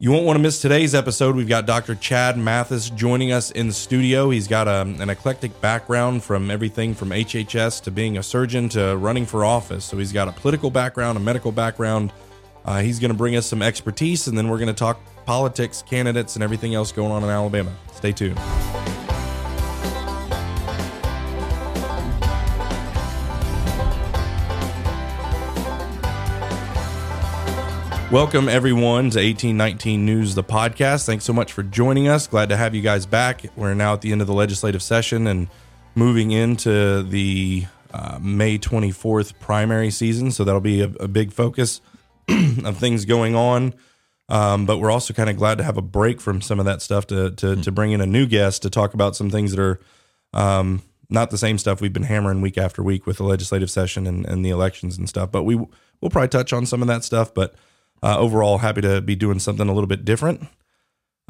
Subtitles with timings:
[0.00, 1.34] You won't want to miss today's episode.
[1.34, 1.96] We've got Dr.
[1.96, 4.30] Chad Mathis joining us in the studio.
[4.30, 8.96] He's got a, an eclectic background from everything from HHS to being a surgeon to
[8.96, 9.84] running for office.
[9.84, 12.12] So he's got a political background, a medical background.
[12.64, 15.82] Uh, he's going to bring us some expertise, and then we're going to talk politics,
[15.82, 17.74] candidates, and everything else going on in Alabama.
[17.92, 18.38] Stay tuned.
[28.10, 31.04] Welcome, everyone, to 1819 News, the podcast.
[31.04, 32.26] Thanks so much for joining us.
[32.26, 33.44] Glad to have you guys back.
[33.54, 35.46] We're now at the end of the legislative session and
[35.94, 40.30] moving into the uh, May 24th primary season.
[40.30, 41.82] So that'll be a, a big focus
[42.64, 43.74] of things going on.
[44.30, 46.80] Um, but we're also kind of glad to have a break from some of that
[46.80, 49.60] stuff to, to, to bring in a new guest to talk about some things that
[49.60, 49.80] are
[50.32, 50.80] um,
[51.10, 54.24] not the same stuff we've been hammering week after week with the legislative session and,
[54.24, 55.30] and the elections and stuff.
[55.30, 57.34] But we, we'll probably touch on some of that stuff.
[57.34, 57.54] But
[58.02, 60.46] uh, overall, happy to be doing something a little bit different.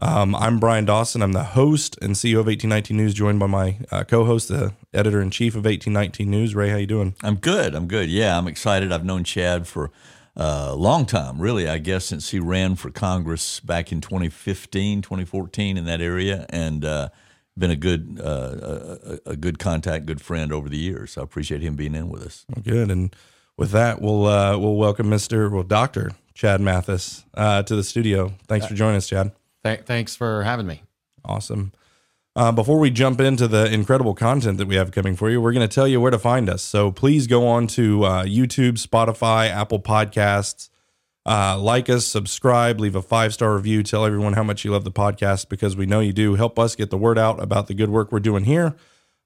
[0.00, 1.22] Um, I'm Bryan Dawson.
[1.22, 5.20] I'm the host and CEO of 1819 News, joined by my uh, co-host, the editor
[5.20, 6.54] in chief of 1819 News.
[6.54, 7.14] Ray, how you doing?
[7.22, 7.74] I'm good.
[7.74, 8.08] I'm good.
[8.08, 8.92] Yeah, I'm excited.
[8.92, 9.90] I've known Chad for
[10.36, 11.68] a long time, really.
[11.68, 16.84] I guess since he ran for Congress back in 2015, 2014, in that area, and
[16.84, 17.08] uh,
[17.58, 21.12] been a good uh, a, a, good contact, good friend over the years.
[21.12, 22.46] So I appreciate him being in with us.
[22.62, 22.90] Good.
[22.90, 23.14] And
[23.56, 25.50] with that, we'll uh, we'll welcome Mr.
[25.50, 28.32] Well, Doctor Chad Mathis uh, to the studio.
[28.46, 29.32] Thanks for joining us, Chad.
[29.64, 30.84] Th- thanks for having me.
[31.24, 31.72] Awesome.
[32.36, 35.52] Uh, before we jump into the incredible content that we have coming for you, we're
[35.52, 36.62] going to tell you where to find us.
[36.62, 40.70] So please go on to uh, YouTube, Spotify, Apple Podcasts.
[41.26, 44.84] Uh, like us, subscribe, leave a five star review, tell everyone how much you love
[44.84, 46.36] the podcast because we know you do.
[46.36, 48.76] Help us get the word out about the good work we're doing here.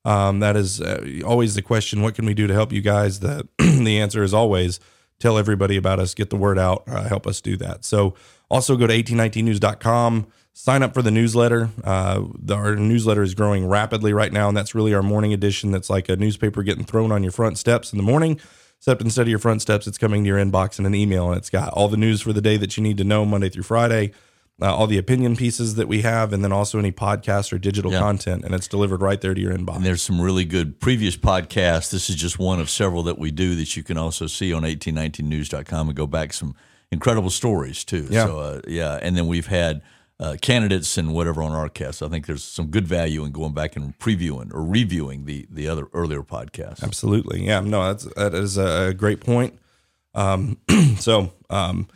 [0.07, 3.21] Um, that is uh, always the question what can we do to help you guys?
[3.21, 4.81] The, the answer is always
[5.23, 7.85] tell everybody about us, get the word out, uh, help us do that.
[7.85, 8.15] So
[8.51, 11.71] also go to 1819news.com, sign up for the newsletter.
[11.85, 15.71] Uh, the, our newsletter is growing rapidly right now, and that's really our morning edition.
[15.71, 18.41] That's like a newspaper getting thrown on your front steps in the morning.
[18.79, 21.39] Except instead of your front steps, it's coming to your inbox in an email, and
[21.39, 23.63] it's got all the news for the day that you need to know Monday through
[23.63, 24.13] Friday
[24.61, 27.93] uh, all the opinion pieces that we have, and then also any podcast or digital
[27.93, 27.99] yeah.
[27.99, 29.77] content, and it's delivered right there to your inbox.
[29.77, 31.91] And there's some really good previous podcasts.
[31.91, 34.63] This is just one of several that we do that you can also see on
[34.63, 36.55] 1819news.com and go back some
[36.91, 38.07] incredible stories too.
[38.11, 38.27] Yeah.
[38.27, 39.83] So uh, yeah, and then we've had.
[40.21, 42.01] Uh, candidates and whatever on our cast.
[42.01, 45.67] I think there's some good value in going back and previewing or reviewing the the
[45.67, 46.81] other earlier podcasts.
[46.81, 47.59] Absolutely, yeah.
[47.59, 49.59] No, that's that is a great point.
[50.15, 50.59] Um,
[50.99, 51.89] so um,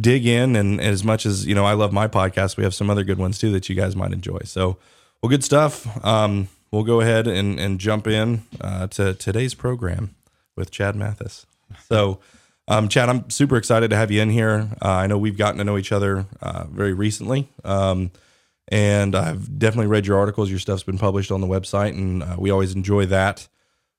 [0.00, 2.88] dig in and as much as you know i love my podcast we have some
[2.88, 4.38] other good ones too that you guys might enjoy.
[4.44, 4.78] So
[5.22, 6.04] well good stuff.
[6.04, 10.14] Um, we'll go ahead and, and jump in uh, to today's program
[10.56, 11.46] with chad mathis.
[11.88, 12.20] So
[12.68, 14.68] um, chad i'm super excited to have you in here.
[14.82, 17.48] Uh, i know we've gotten to know each other uh, very recently.
[17.64, 18.10] Um,
[18.68, 20.48] and i've definitely read your articles.
[20.48, 23.46] Your stuff's been published on the website and uh, we always enjoy that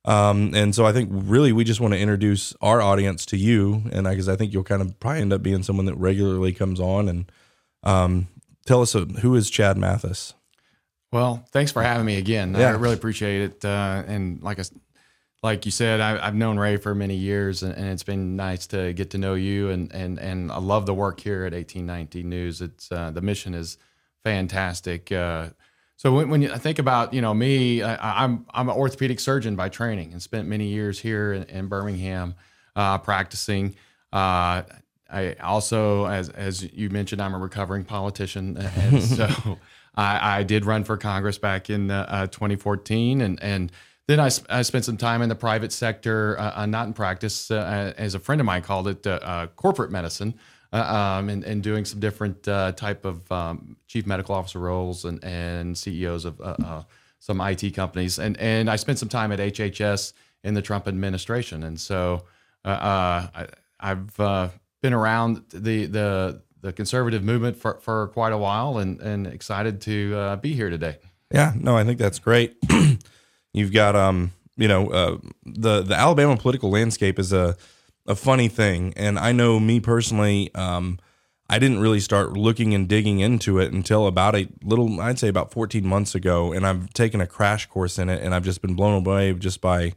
[0.06, 3.84] um, and so I think really we just want to introduce our audience to you,
[3.91, 6.52] and because I, I, think you'll kind of probably end up being someone that regularly
[6.52, 7.31] comes on and
[7.84, 8.28] um,
[8.66, 10.34] tell us uh, who is Chad Mathis.
[11.12, 12.56] Well, thanks for having me again.
[12.56, 12.69] Yeah.
[12.69, 13.63] I really appreciate it.
[13.63, 14.63] Uh, and like I,
[15.44, 18.66] like you said, I, have known Ray for many years, and, and, it's been nice
[18.68, 19.69] to get to know you.
[19.69, 22.62] And and and I love the work here at 1819 News.
[22.62, 23.78] It's uh, the mission is
[24.24, 25.12] fantastic.
[25.12, 25.50] Uh,
[26.03, 29.22] so when, when you think about you know me, I, am I'm, I'm an orthopedic
[29.22, 32.36] surgeon by training and spent many years here in, in Birmingham
[32.75, 33.75] uh, practicing.
[34.12, 34.63] Uh,
[35.09, 39.58] I also, as as you mentioned, I'm a recovering politician, and so
[39.96, 43.72] I, I, did run for Congress back in uh, 2014, and and
[44.08, 47.50] then I, I spent some time in the private sector, uh, uh, not in practice,
[47.50, 49.08] uh, as a friend of mine called it,
[49.56, 54.34] corporate medicine uh, um, and, and doing some different uh, type of um, chief medical
[54.34, 56.84] officer roles and, and CEOs of uh, uh
[57.20, 58.20] some IT companies.
[58.20, 60.12] And, and I spent some time at HHS
[60.44, 61.64] in the Trump administration.
[61.64, 62.24] And so
[62.66, 63.46] uh, uh,
[63.80, 69.00] I, have been around the, the, the conservative movement for, for quite a while and,
[69.00, 70.98] and excited to be here today.
[71.31, 72.58] Yeah, no, I think that's great.
[73.54, 77.56] You've got, um, you know, the, the Alabama political landscape is a,
[78.08, 78.94] a funny thing.
[78.96, 81.00] And I know me personally, um,
[81.50, 85.28] I didn't really start looking and digging into it until about a little, I'd say
[85.28, 86.52] about 14 months ago.
[86.52, 89.62] And I've taken a crash course in it and I've just been blown away just
[89.62, 89.94] by,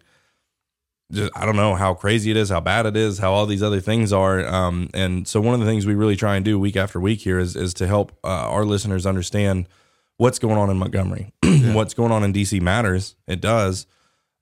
[1.13, 3.63] just, I don't know how crazy it is, how bad it is, how all these
[3.63, 4.45] other things are.
[4.45, 7.21] Um, and so one of the things we really try and do week after week
[7.21, 9.69] here is, is to help uh, our listeners understand
[10.17, 11.75] what's going on in Montgomery, yeah.
[11.75, 13.17] what's going on in DC matters.
[13.27, 13.87] It does.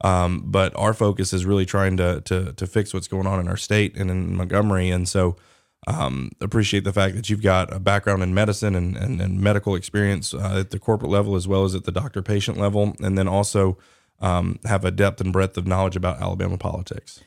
[0.05, 3.49] Um, but our focus is really trying to, to, to fix what's going on in
[3.49, 4.91] our state and in Montgomery.
[4.91, 5.37] And so,
[5.87, 9.77] Um, appreciate the fact that you've got a background in medicine and, and, and medical
[9.77, 13.19] experience uh, at the corporate level as well as at the doctor patient level, and
[13.19, 13.77] then also
[14.21, 17.21] um, have a depth and breadth of knowledge about Alabama politics.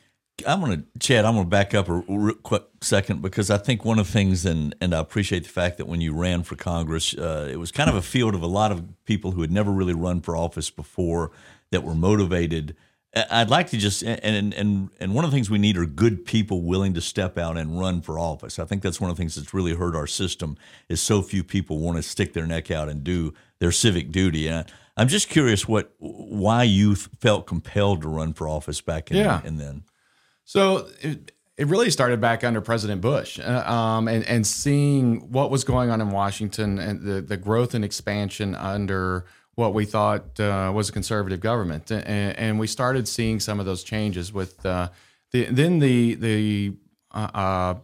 [0.44, 3.58] I'm going to, Chad, I'm going to back up a real quick second because I
[3.58, 6.42] think one of the things, and, and I appreciate the fact that when you ran
[6.42, 9.42] for Congress, uh, it was kind of a field of a lot of people who
[9.42, 11.30] had never really run for office before
[11.70, 12.76] that were motivated.
[13.14, 16.26] I'd like to just and and and one of the things we need are good
[16.26, 18.58] people willing to step out and run for office.
[18.58, 20.56] I think that's one of the things that's really hurt our system
[20.88, 24.46] is so few people want to stick their neck out and do their civic duty.
[24.46, 29.10] And I, am just curious what why you felt compelled to run for office back
[29.10, 29.40] in yeah.
[29.42, 29.84] and then.
[30.44, 35.50] So it, it really started back under President Bush, uh, um, and and seeing what
[35.50, 39.24] was going on in Washington and the the growth and expansion under
[39.58, 43.66] what we thought uh, was a conservative government, and, and, we started seeing some of
[43.66, 44.88] those changes with uh,
[45.32, 46.72] the then the the
[47.12, 47.74] uh, uh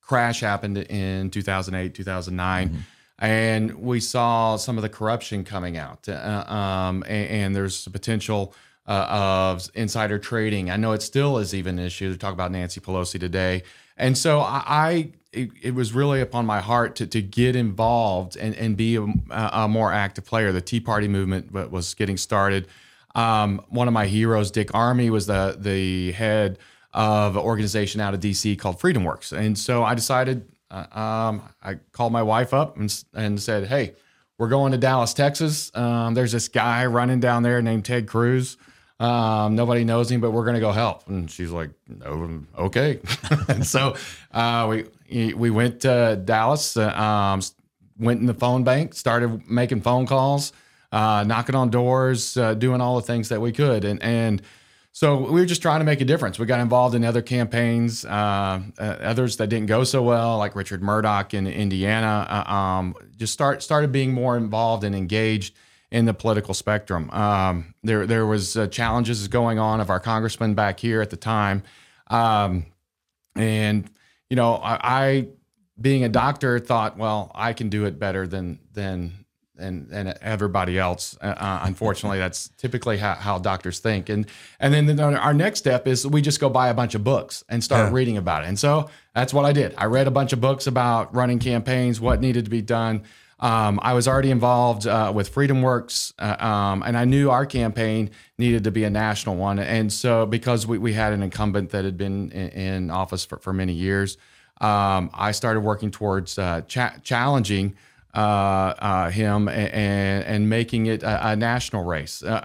[0.00, 2.78] crash happened in 2008 2009 mm-hmm.
[3.18, 7.90] and we saw some of the corruption coming out uh, um, and, and, there's the
[7.90, 8.54] potential
[8.86, 10.70] uh, of insider trading.
[10.70, 13.62] I know it still is even an issue to talk about Nancy Pelosi today.
[13.96, 18.36] And so I, I it, it, was really upon my heart to, to get involved
[18.36, 20.52] and, and be a, a more active player.
[20.52, 22.68] The Tea Party movement was getting started.
[23.14, 26.58] Um, one of my heroes, Dick Armey, was the the head
[26.92, 29.32] of an organization out of DC called Freedom Works.
[29.32, 33.94] And so I decided, uh, um, I called my wife up and, and said, Hey,
[34.38, 35.70] we're going to Dallas, Texas.
[35.74, 38.56] Um, there's this guy running down there named Ted Cruz.
[39.00, 41.08] Um, nobody knows him, but we're going to go help.
[41.08, 41.70] And she's like,
[42.04, 43.00] oh, okay.
[43.48, 43.96] and so
[44.32, 44.84] uh, we
[45.14, 47.40] we went to Dallas, uh, um,
[47.98, 50.52] went in the phone bank, started making phone calls,
[50.92, 53.84] uh, knocking on doors, uh, doing all the things that we could.
[53.84, 54.42] And, and
[54.92, 56.38] so we were just trying to make a difference.
[56.38, 60.54] We got involved in other campaigns, uh, uh, others that didn't go so well, like
[60.54, 62.44] Richard Mourdock in Indiana.
[62.46, 65.54] Um, just start started being more involved and engaged
[65.90, 67.10] in the political spectrum.
[67.10, 71.16] Um, there there was uh, challenges going on of our congressman back here at the
[71.16, 71.64] time,
[72.08, 72.66] um,
[73.34, 73.90] and
[74.30, 75.28] you know I, I,
[75.80, 79.24] being a doctor thought, well, I can do it better than than
[79.56, 81.16] and and everybody else.
[81.20, 84.08] Uh, uh unfortunately, that's typically how, how, doctors think.
[84.08, 84.26] And
[84.60, 87.44] and then the, our next step is we just go buy a bunch of books
[87.48, 87.94] and start yeah.
[87.94, 88.48] reading about it.
[88.48, 89.74] And so that's what I did.
[89.78, 93.02] I read a bunch of books about running campaigns, what needed to be done.
[93.40, 97.44] Um, I was already involved uh, with Freedom Works, uh, um, and I knew our
[97.44, 99.58] campaign needed to be a national one.
[99.58, 103.38] And so, because we, we had an incumbent that had been in, in office for,
[103.38, 104.16] for many years,
[104.60, 107.76] um, I started working towards uh, cha- challenging
[108.14, 108.18] uh,
[108.78, 112.22] uh, him and, and making it a, a national race.
[112.22, 112.40] Uh,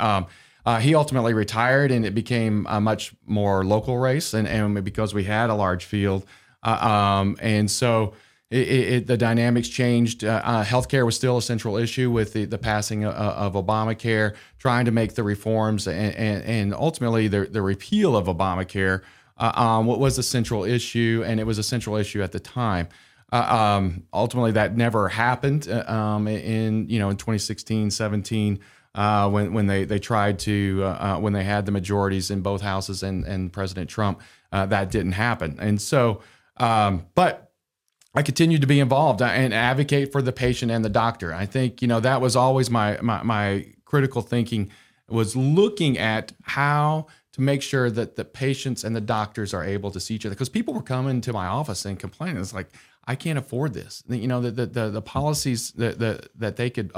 [0.65, 5.15] um, he ultimately retired, and it became a much more local race, and, and because
[5.15, 6.25] we had a large field.
[6.61, 8.13] Um, and so,
[8.51, 10.23] it, it, the dynamics changed.
[10.23, 14.35] Uh, uh, healthcare was still a central issue with the, the passing of, of Obamacare,
[14.57, 19.01] trying to make the reforms and, and, and ultimately the, the repeal of Obamacare
[19.39, 22.39] uh, um, what was a central issue, and it was a central issue at the
[22.39, 22.89] time.
[23.31, 28.59] Uh, um, ultimately, that never happened uh, um, in you know in 2016, 17.
[28.95, 30.81] Uh, when when they they tried to
[31.19, 35.57] when they had the majorities in both houses and and President Trump, that didn't happen.
[35.59, 36.21] And so,
[36.57, 37.48] um, but
[38.19, 41.33] I continued to be involved uh, and advocate for the patient and the doctor.
[41.33, 44.69] I think you know that was always my my, my critical thinking
[45.07, 49.89] was looking at how to make sure that the patients and the doctors are able
[49.91, 52.69] to see each other because people were coming to my office and complaining it's like
[53.05, 54.03] I can't afford this.
[54.09, 56.91] You know the the the, the policies that the, that they could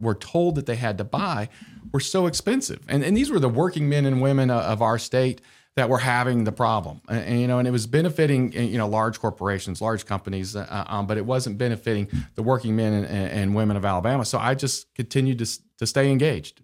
[0.00, 1.50] were told that they had to buy
[1.92, 5.40] were so expensive, and and these were the working men and women of our state
[5.78, 8.88] that were having the problem, and, and, you know, and it was benefiting you know
[8.88, 13.06] large corporations, large companies, uh, uh, um, but it wasn't benefiting the working men and,
[13.06, 14.24] and, women of Alabama.
[14.24, 15.46] So I just continued to
[15.78, 16.60] to stay engaged.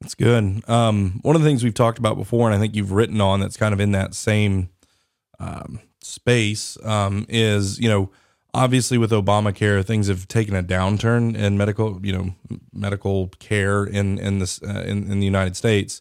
[0.00, 0.68] That's good.
[0.68, 3.38] Um, one of the things we've talked about before, and I think you've written on
[3.38, 4.70] that's kind of in that same
[5.38, 8.10] um, space, um, is you know
[8.52, 12.34] obviously with Obamacare, things have taken a downturn in medical, you know,
[12.72, 16.00] medical care in in this uh, in, in the United States.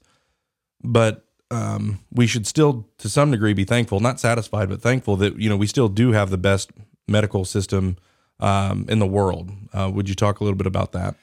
[0.83, 5.39] But um, we should still, to some degree, be thankful, not satisfied, but thankful that
[5.39, 6.71] you know we still do have the best
[7.07, 7.97] medical system
[8.39, 9.51] um, in the world.
[9.73, 11.15] Uh, would you talk a little bit about that?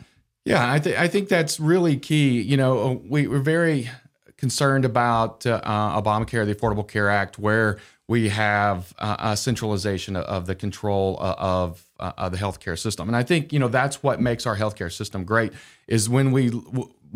[0.45, 2.41] Yeah, I think I think that's really key.
[2.41, 3.91] You know, we, we're very
[4.37, 7.79] concerned about uh, uh, Obamacare, the Affordable Care Act, where
[8.09, 13.09] we have uh, a centralization of the control uh, of, uh, of the healthcare system.
[13.09, 15.53] And I think you know that's what makes our healthcare system great
[15.89, 16.51] is when we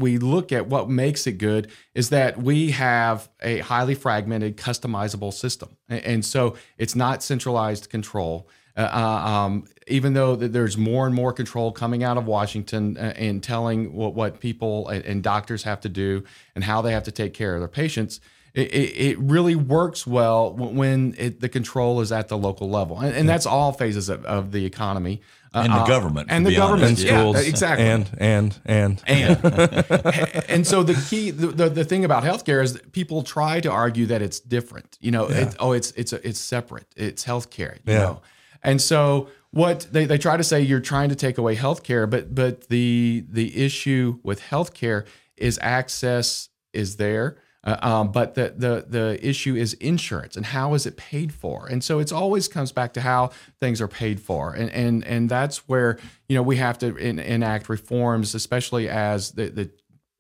[0.00, 5.32] we look at what makes it good is that we have a highly fragmented, customizable
[5.32, 8.48] system, and so it's not centralized control.
[8.76, 13.12] Uh, uh, um, even though there's more and more control coming out of Washington uh,
[13.16, 16.22] and telling what, what people and, and, doctors have to do
[16.54, 18.20] and how they have to take care of their patients,
[18.54, 23.14] it, it really works well when it, the control is at the local level, and,
[23.14, 25.20] and that's all phases of, of the economy
[25.52, 29.44] and the uh, government, and the government, and schools, yeah, exactly, and and and and
[30.48, 33.70] and so the key, the, the, the thing about healthcare is that people try to
[33.70, 34.96] argue that it's different.
[35.00, 35.48] You know, yeah.
[35.48, 36.86] it, oh, it's it's a, it's separate.
[36.96, 37.76] It's healthcare.
[37.84, 37.98] You yeah.
[37.98, 38.22] know,
[38.62, 42.34] and so what they, they try to say you're trying to take away healthcare, but
[42.34, 48.86] but the the issue with healthcare is access is there uh, um, but the, the
[48.88, 52.72] the issue is insurance and how is it paid for, and so it's always comes
[52.72, 55.98] back to how things are paid for, and and and that's where
[56.28, 59.70] you know we have to in, enact reforms, especially as the the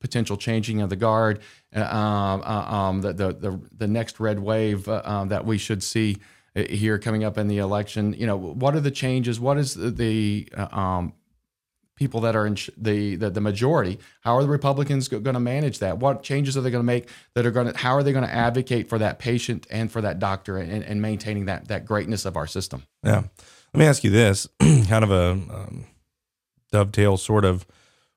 [0.00, 1.40] potential changing of the guard,
[1.74, 5.56] uh, um, uh, um, the, the the the next red wave uh, um, that we
[5.56, 6.18] should see
[6.56, 8.12] uh, here coming up in the election.
[8.14, 9.38] You know, what are the changes?
[9.38, 11.14] What is the, the uh, um,
[12.00, 13.98] people that are in the, the, the majority.
[14.22, 15.98] How are the Republicans going to manage that?
[15.98, 17.78] What changes are they going to make that are going to?
[17.78, 21.00] How are they going to advocate for that patient and for that doctor and, and
[21.00, 22.84] maintaining that that greatness of our system?
[23.04, 23.24] Yeah.
[23.72, 25.84] Let me ask you this, kind of a um,
[26.72, 27.66] dovetail sort of.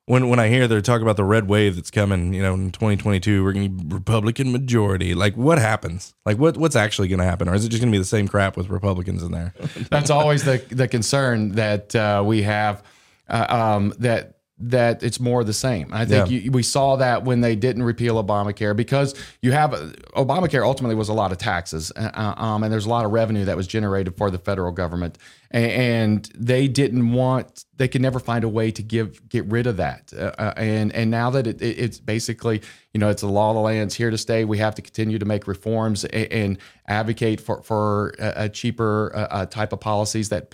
[0.06, 2.72] When, when I hear they're talking about the red wave that's coming, you know, in
[2.72, 5.14] 2022, we're going to be Republican majority.
[5.14, 6.14] Like, what happens?
[6.26, 8.04] Like, what what's actually going to happen, or is it just going to be the
[8.04, 9.54] same crap with Republicans in there?
[9.90, 12.82] That's always the the concern that uh, we have
[13.28, 15.92] uh, um, that that it's more the same.
[15.92, 16.38] I think yeah.
[16.38, 19.72] you, we saw that when they didn't repeal Obamacare because you have
[20.14, 23.10] Obamacare ultimately was a lot of taxes, uh, uh, um, and there's a lot of
[23.10, 25.18] revenue that was generated for the federal government,
[25.50, 29.66] and, and they didn't want they could never find a way to give get rid
[29.66, 32.62] of that, uh, uh and and now that it, it, it's basically
[32.92, 34.44] you know it's the law of the land, it's here to stay.
[34.44, 39.10] We have to continue to make reforms and, and advocate for for a, a cheaper
[39.14, 40.50] uh, type of policies that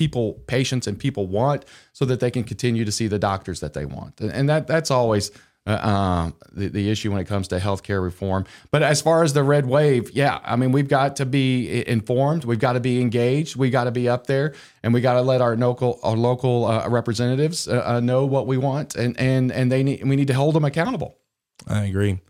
[0.00, 3.74] people patients and people want so that they can continue to see the doctors that
[3.74, 5.30] they want and, that that's always
[5.66, 8.46] uh, uh, the, the issue when it comes to healthcare reform.
[8.70, 12.46] But as far as the red wave, yeah, I mean, we've got to be informed.
[12.46, 13.56] We've got to be engaged.
[13.56, 16.64] We got to be up there, and we got to let our local our local
[16.64, 20.28] uh, representatives uh, uh, know what we want, and and and they need we need
[20.28, 21.18] to hold them accountable.
[21.68, 22.20] I agree.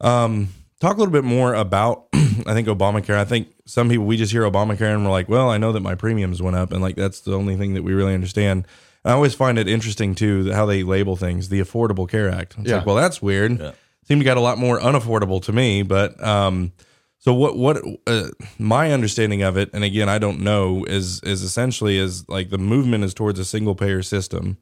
[0.00, 0.48] Um,
[0.80, 2.08] talk a little bit more about
[2.46, 3.16] I think Obamacare.
[3.16, 5.80] I think some people we just hear Obamacare and we're like, well, I know that
[5.80, 8.66] my premiums went up, and like that's the only thing that we really understand.
[9.04, 11.48] And I always find it interesting too how they label things.
[11.48, 12.56] The Affordable Care Act.
[12.58, 12.76] It's yeah.
[12.76, 13.58] like, well, that's weird.
[13.58, 13.72] Yeah.
[14.06, 16.72] Seemed to got a lot more unaffordable to me, but um,
[17.18, 17.56] so what?
[17.56, 22.28] What uh, my understanding of it, and again, I don't know, is is essentially is
[22.28, 24.58] like the movement is towards a single payer system.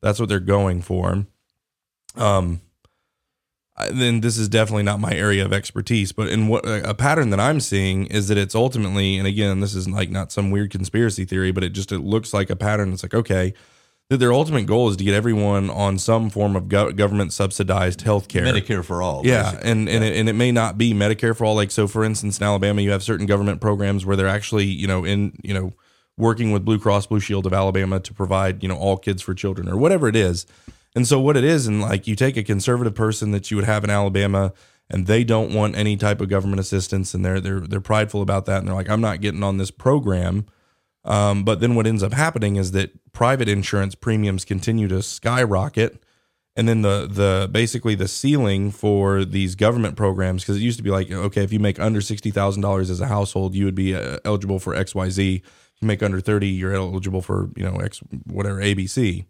[0.00, 1.26] That's what they're going for.
[2.14, 2.60] Um,
[3.90, 6.12] then this is definitely not my area of expertise.
[6.12, 9.74] But in what a pattern that I'm seeing is that it's ultimately, and again, this
[9.74, 12.92] is like not some weird conspiracy theory, but it just it looks like a pattern.
[12.92, 13.52] It's like okay,
[14.10, 18.02] that their ultimate goal is to get everyone on some form of go- government subsidized
[18.02, 19.22] health care, Medicare for all.
[19.26, 19.70] Yeah, basically.
[19.70, 20.10] and and, yeah.
[20.10, 21.56] It, and it may not be Medicare for all.
[21.56, 24.86] Like so, for instance, in Alabama, you have certain government programs where they're actually you
[24.86, 25.72] know in you know
[26.16, 29.34] working with Blue Cross Blue Shield of Alabama to provide you know all kids for
[29.34, 30.46] children or whatever it is
[30.94, 33.66] and so what it is, and like you take a conservative person that you would
[33.66, 34.52] have in Alabama,
[34.90, 38.46] and they don't want any type of government assistance, and they're they're they're prideful about
[38.46, 40.46] that, and they're like, I'm not getting on this program.
[41.04, 46.02] Um, but then what ends up happening is that private insurance premiums continue to skyrocket,
[46.56, 50.84] and then the the basically the ceiling for these government programs because it used to
[50.84, 53.74] be like okay if you make under sixty thousand dollars as a household you would
[53.74, 55.42] be uh, eligible for X Y Z.
[55.44, 59.26] If you make under thirty, you're eligible for you know X whatever ABC.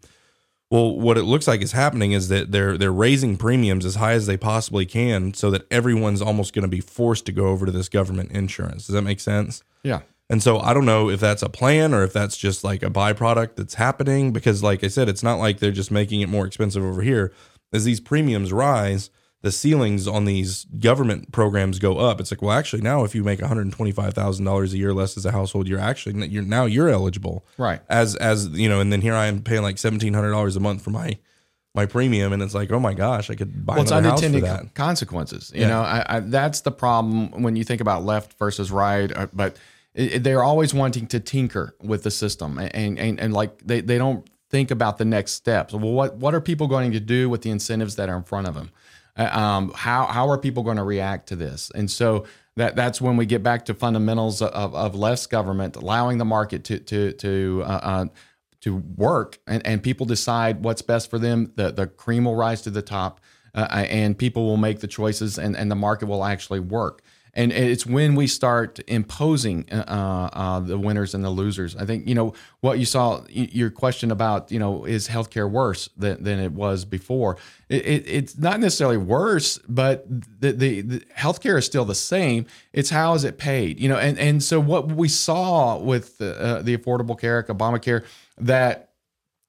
[0.75, 4.11] Well, what it looks like is happening is that they're they're raising premiums as high
[4.11, 7.65] as they possibly can, so that everyone's almost going to be forced to go over
[7.65, 8.85] to this government insurance.
[8.85, 9.63] Does that make sense?
[9.83, 10.01] Yeah.
[10.29, 12.89] And so I don't know if that's a plan or if that's just like a
[12.89, 16.45] byproduct that's happening because, like I said, it's not like they're just making it more
[16.45, 17.31] expensive over here.
[17.71, 19.09] As these premiums rise,
[19.45, 22.19] the ceilings on these government programs go up.
[22.19, 24.77] It's like, well, actually, now if you make one hundred twenty five thousand dollars a
[24.77, 27.79] year less as a household, you're actually you're now you're eligible, right?
[27.87, 30.59] As as you know, and then here I am paying like seventeen hundred dollars a
[30.59, 31.19] month for my
[31.75, 33.93] my premium, and it's like, oh my gosh, I could buy well, for
[34.41, 34.73] that.
[34.73, 35.67] Consequences, you yeah.
[35.67, 39.57] know, I, I, that's the problem when you think about left versus right, uh, but.
[39.95, 44.29] they're always wanting to tinker with the system and, and, and like they, they don't
[44.49, 45.73] think about the next steps.
[45.73, 48.45] Well, what, what are people going to do with the incentives that are in front
[48.45, 48.71] of them?
[49.17, 51.71] Uh, um, how how are people going to react to this?
[51.73, 52.25] And so
[52.57, 56.63] that that's when we get back to fundamentals of, of less government, allowing the market
[56.65, 58.05] to to to uh, uh,
[58.61, 61.51] to work, and, and people decide what's best for them.
[61.55, 63.21] The the cream will rise to the top,
[63.53, 67.01] uh, and people will make the choices, and and the market will actually work
[67.35, 71.75] and it's when we start imposing uh, uh, the winners and the losers.
[71.75, 73.23] I think you know what you saw.
[73.29, 77.37] Your question about you know is healthcare worse than, than it was before?
[77.67, 82.45] It, it, it's not necessarily worse, but the, the, the healthcare is still the same.
[82.71, 83.79] It's how is it paid?
[83.79, 87.49] You know, and and so what we saw with the, uh, the Affordable Care Act,
[87.49, 88.05] Obamacare,
[88.37, 88.84] that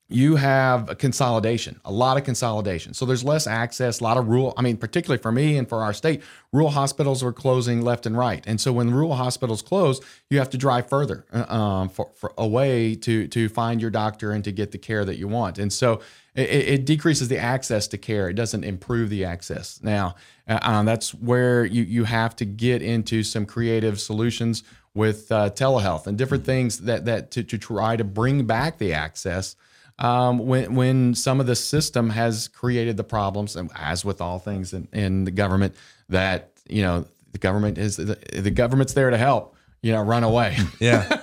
[0.09, 2.95] you have a consolidation, a lot of consolidation.
[2.95, 4.55] So there's less access, a lot of rural.
[4.57, 6.23] I mean, particularly for me and for our state,
[6.53, 8.45] rural hospitals are closing left and right.
[8.47, 12.33] And so when rural hospitals close, you have to drive further uh, um, for, for
[12.39, 15.59] away to to find your doctor and to get the care that you want.
[15.59, 16.01] And so
[16.37, 18.29] it, it decreases the access to care.
[18.29, 19.81] It doesn't improve the access.
[19.83, 20.15] Now
[20.47, 24.63] uh, um, that's where you you have to get into some creative solutions
[24.95, 28.95] with uh, telehealth and different things that that to, to try to bring back the
[28.95, 29.57] access
[29.99, 34.39] um, when when some of the system has created the problems, and as with all
[34.39, 35.75] things in, in the government,
[36.09, 39.55] that you know the government is the, the government's there to help.
[39.83, 40.57] You know, run away.
[40.81, 41.21] Yeah.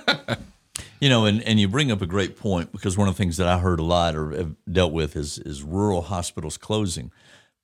[1.00, 3.36] You know, and, and you bring up a great point because one of the things
[3.36, 7.10] that I heard a lot or have dealt with is is rural hospitals closing.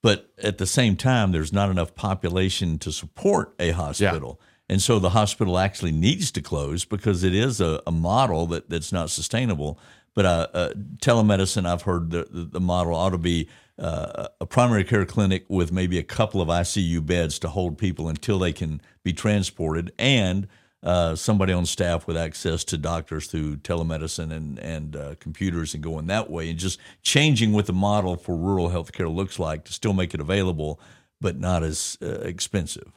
[0.03, 4.39] But at the same time, there's not enough population to support a hospital.
[4.39, 4.47] Yeah.
[4.71, 8.69] And so the hospital actually needs to close because it is a, a model that,
[8.69, 9.77] that's not sustainable.
[10.13, 13.47] But uh, uh, telemedicine, I've heard the, the, model ought to be
[13.79, 18.09] uh, a primary care clinic with maybe a couple of ICU beds to hold people
[18.09, 20.47] until they can be transported, and
[20.83, 25.81] uh, somebody on staff with access to doctors through telemedicine and and uh, computers and
[25.81, 29.73] going that way, and just changing what the model for rural healthcare looks like to
[29.73, 30.79] still make it available,
[31.21, 32.91] but not as uh, expensive.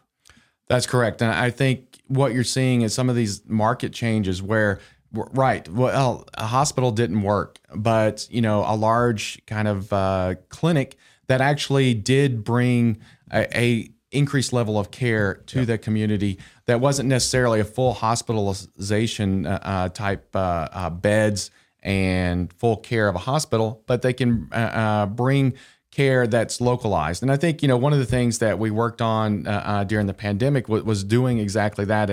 [0.67, 4.81] That's correct, and I think what you're seeing is some of these market changes where
[5.15, 5.69] Right.
[5.69, 10.97] Well, a hospital didn't work, but you know, a large kind of uh, clinic
[11.29, 12.99] that actually did bring
[13.33, 15.67] a, a increased level of care to yep.
[15.67, 21.51] the community that wasn't necessarily a full hospitalization uh, uh type uh, uh, beds
[21.83, 25.53] and full care of a hospital, but they can uh, bring
[25.91, 27.23] care that's localized.
[27.23, 29.43] And I think you know one of the things that we worked on
[29.87, 32.11] during the pandemic was, was doing exactly that,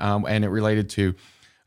[0.00, 1.14] um, and it related to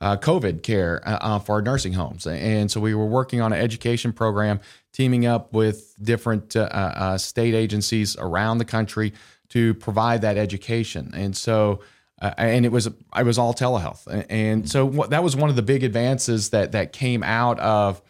[0.02, 2.26] uh, COVID care uh, uh, for our nursing homes.
[2.26, 4.60] And so we were working on an education program,
[4.94, 9.14] teaming up with different uh, uh, state agencies around the country
[9.50, 11.12] to provide that education.
[11.14, 11.82] And so,
[12.22, 14.26] uh, and it was I was all telehealth.
[14.30, 18.02] And so what, that was one of the big advances that that came out of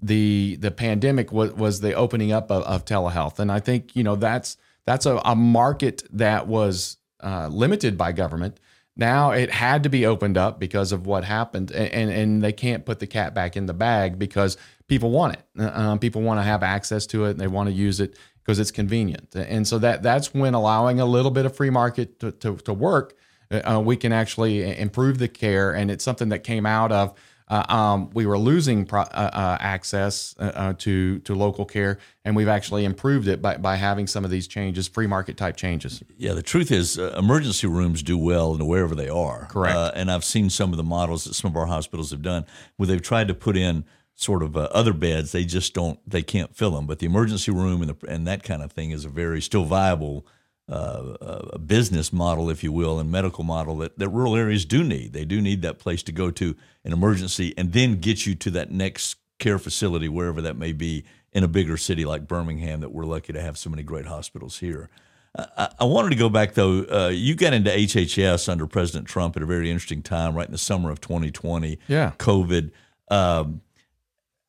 [0.00, 3.38] the the pandemic was, was the opening up of, of telehealth.
[3.38, 8.60] And I think you know that's that's a, a market that was limited by government
[8.96, 12.84] now it had to be opened up because of what happened, and and they can't
[12.84, 15.44] put the cat back in the bag because people want it.
[15.58, 18.16] Uh, um, people want to have access to it, and they want to use it
[18.42, 19.34] because it's convenient.
[19.34, 22.72] And so that that's when allowing a little bit of free market to to, to
[22.72, 23.16] work,
[23.50, 27.14] uh, we can actually improve the care, and it's something that came out of
[27.48, 31.98] uh, um, we were losing pro- uh, uh, access uh, uh, to to local care,
[32.24, 35.56] and we've actually improved it by, by having some of these changes, free market type
[35.56, 36.02] changes.
[36.16, 39.46] Yeah, the truth is, uh, emergency rooms do well in wherever they are.
[39.50, 39.92] Correct.
[39.94, 42.86] and I've seen some of the models that some of our hospitals have done where
[42.86, 45.32] they've tried to put in sort of other beds.
[45.32, 46.86] They just don't, they can't fill them.
[46.86, 49.64] But the emergency room and the, and that kind of thing is a very still
[49.64, 50.26] viable
[50.68, 51.14] uh,
[51.52, 55.12] a business model, if you will, and medical model that, that rural areas do need.
[55.12, 58.50] They do need that place to go to an emergency and then get you to
[58.52, 62.92] that next care facility, wherever that may be, in a bigger city like Birmingham, that
[62.92, 64.88] we're lucky to have so many great hospitals here.
[65.36, 66.84] I, I wanted to go back though.
[66.84, 70.52] Uh, you got into HHS under President Trump at a very interesting time, right in
[70.52, 71.78] the summer of 2020.
[71.88, 72.70] Yeah, COVID.
[73.10, 73.60] Um,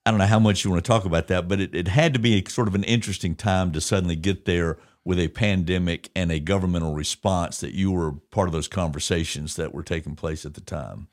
[0.05, 2.13] I don't know how much you want to talk about that, but it, it had
[2.13, 6.31] to be sort of an interesting time to suddenly get there with a pandemic and
[6.31, 10.55] a governmental response that you were part of those conversations that were taking place at
[10.55, 11.07] the time.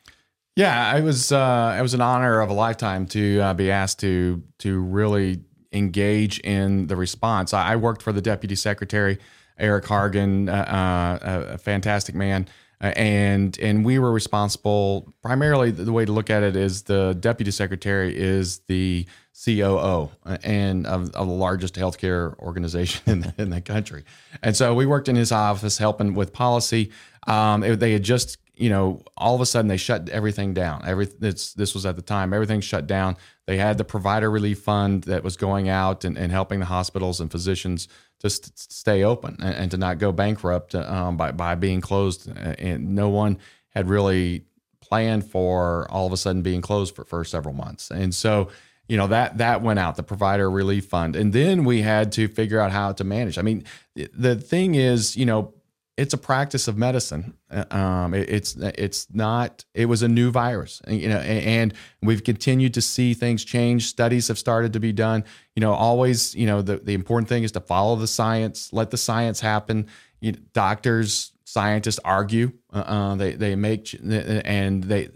[0.56, 4.00] Yeah, it was uh, it was an honor of a lifetime to uh, be asked
[4.00, 5.40] to to really
[5.72, 7.54] engage in the response.
[7.54, 9.18] I, worked for the deputy secretary
[9.58, 12.48] Eric Hargan, uh, uh a fantastic man,
[12.82, 15.70] uh, and and we were responsible primarily.
[15.70, 19.06] The way to look at it is the deputy secretary is the
[19.44, 20.10] COO
[20.42, 24.04] and of, of the largest healthcare organization in the, in the country.
[24.42, 26.90] And so we worked in his office helping with policy.
[27.26, 30.82] Um, it, they had just, you know, all of a sudden they shut everything down.
[30.84, 33.16] Every this this was at the time everything shut down.
[33.46, 37.20] They had the provider relief fund that was going out and, and helping the hospitals
[37.20, 37.88] and physicians
[38.20, 42.28] to st- stay open and, and, to not go bankrupt um, by, by being closed.
[42.36, 43.38] And no one
[43.70, 44.44] had really
[44.80, 47.90] planned for all of a sudden being closed for, for several months.
[47.90, 48.48] And so,
[48.88, 51.16] you know, that that went out, the provider relief fund.
[51.16, 53.38] And then we had to figure out how to manage.
[53.38, 53.64] I mean,
[53.94, 55.54] the thing is, you know,
[55.96, 57.34] it's a practice of medicine.
[57.50, 59.64] Uh, um, it, it's it's not.
[59.74, 63.86] It was a new virus, you know, and, we've continued to see things change.
[63.86, 65.24] Studies have started to be done.
[65.54, 68.90] You know, always, you know, the the important thing is to follow the science, let
[68.90, 69.86] the science happen.
[70.20, 72.52] You know, doctors, scientists argue.
[72.72, 75.10] Uh, uh they they make and they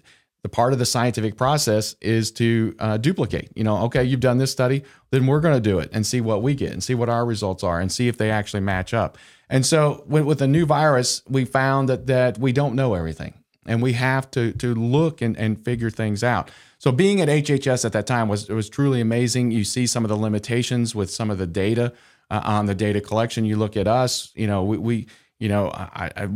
[0.46, 3.50] the part of the scientific process is to uh, duplicate.
[3.56, 6.20] You know, okay, you've done this study, then we're going to do it and see
[6.20, 8.94] what we get and see what our results are and see if they actually match
[8.94, 9.18] up.
[9.50, 13.34] And so, with, with a new virus, we found that that we don't know everything,
[13.66, 16.48] and we have to to look and, and figure things out.
[16.78, 19.50] So, being at HHS at that time was was truly amazing.
[19.50, 21.92] You see some of the limitations with some of the data
[22.30, 23.44] uh, on the data collection.
[23.44, 25.06] You look at us, you know, we, we
[25.40, 26.28] you know, I, I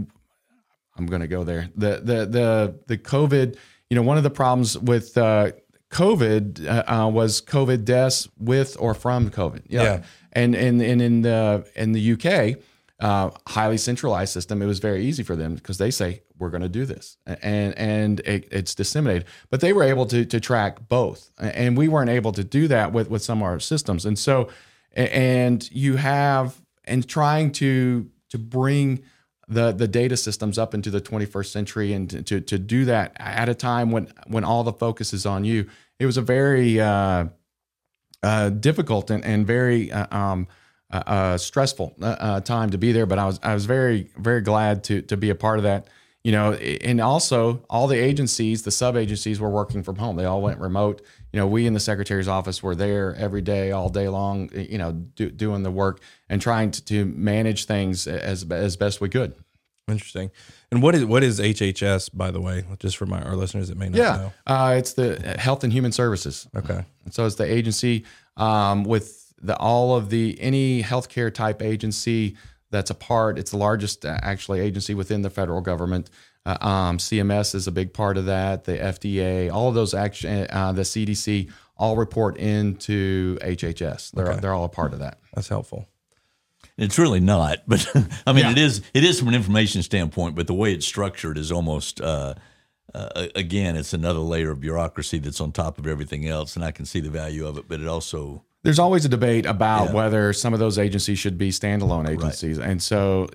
[1.01, 1.71] I'm going to go there.
[1.77, 3.57] The the the the COVID
[3.91, 5.51] you know, one of the problems with uh,
[5.91, 9.65] COVID uh, uh was COVID deaths with or from COVID.
[9.69, 9.83] Yeah.
[9.83, 10.03] yeah.
[10.33, 12.63] And, and, and in the, in the UK,
[13.01, 16.63] uh, highly centralized system, it was very easy for them because they say we're going
[16.63, 19.27] to do this, and and it, it's disseminated.
[19.49, 22.93] But they were able to to track both, and we weren't able to do that
[22.93, 24.05] with with some of our systems.
[24.05, 24.49] And so,
[24.93, 29.03] and you have and trying to to bring
[29.51, 33.49] the the data systems up into the 21st century and to, to, do that at
[33.49, 35.67] a time when when all the focus is on you.
[35.99, 37.27] It was a very uh,
[38.23, 40.47] uh, difficult and, and very uh, um,
[40.91, 44.41] uh, uh, stressful uh, time to be there but I was I was very very
[44.41, 45.89] glad to to be a part of that
[46.25, 50.25] you know and also all the agencies the sub agencies were working from home they
[50.25, 51.03] all went remote
[51.33, 54.79] you know, we in the secretary's office were there every day, all day long, you
[54.79, 59.09] know, do, doing the work and trying to, to manage things as as best we
[59.09, 59.35] could.
[59.89, 60.31] Interesting.
[60.73, 63.79] And what is what is HHS, by the way, just for my our listeners that
[63.79, 64.17] may not yeah.
[64.17, 64.33] know?
[64.47, 66.49] Uh, it's the Health and Human Services.
[66.57, 66.85] Okay.
[67.05, 68.05] And so it's the agency
[68.37, 72.37] um, with the all of the any healthcare type agency
[72.71, 73.39] that's a part.
[73.39, 76.11] It's the largest uh, actually agency within the federal government.
[76.47, 78.65] Uh, um, CMS is a big part of that.
[78.65, 84.13] The FDA, all of those action, uh, the CDC, all report into HHS.
[84.13, 84.41] They're okay.
[84.41, 85.19] they're all a part of that.
[85.35, 85.89] That's helpful.
[86.77, 87.87] It's really not, but
[88.27, 88.53] I mean, yeah.
[88.53, 88.83] it is.
[88.95, 92.01] It is from an information standpoint, but the way it's structured is almost.
[92.01, 92.35] Uh,
[92.93, 96.73] uh, again, it's another layer of bureaucracy that's on top of everything else, and I
[96.73, 97.67] can see the value of it.
[97.69, 99.95] But it also there's always a debate about yeah.
[99.95, 102.69] whether some of those agencies should be standalone agencies, right.
[102.69, 103.29] and so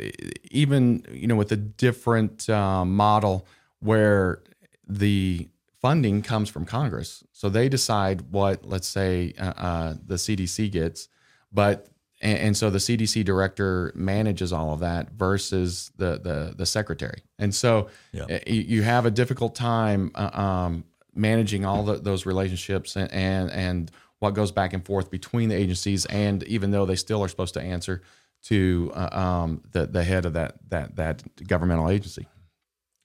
[0.52, 3.48] even you know with a different uh, model
[3.80, 4.44] where
[4.88, 5.48] the
[5.82, 11.08] funding comes from Congress, so they decide what, let's say, uh, uh, the CDC gets,
[11.52, 11.88] but
[12.22, 17.24] and, and, so the CDC director manages all of that versus the the, the secretary,
[17.40, 18.40] and so yeah.
[18.46, 20.86] You, you, have a difficult time uh, um,
[21.16, 23.92] managing all the, those relationships and, and and
[24.26, 27.54] what goes back and forth between the agencies, and even though they still are supposed
[27.54, 28.02] to answer
[28.44, 32.28] to uh, um, the the head of that that that governmental agency.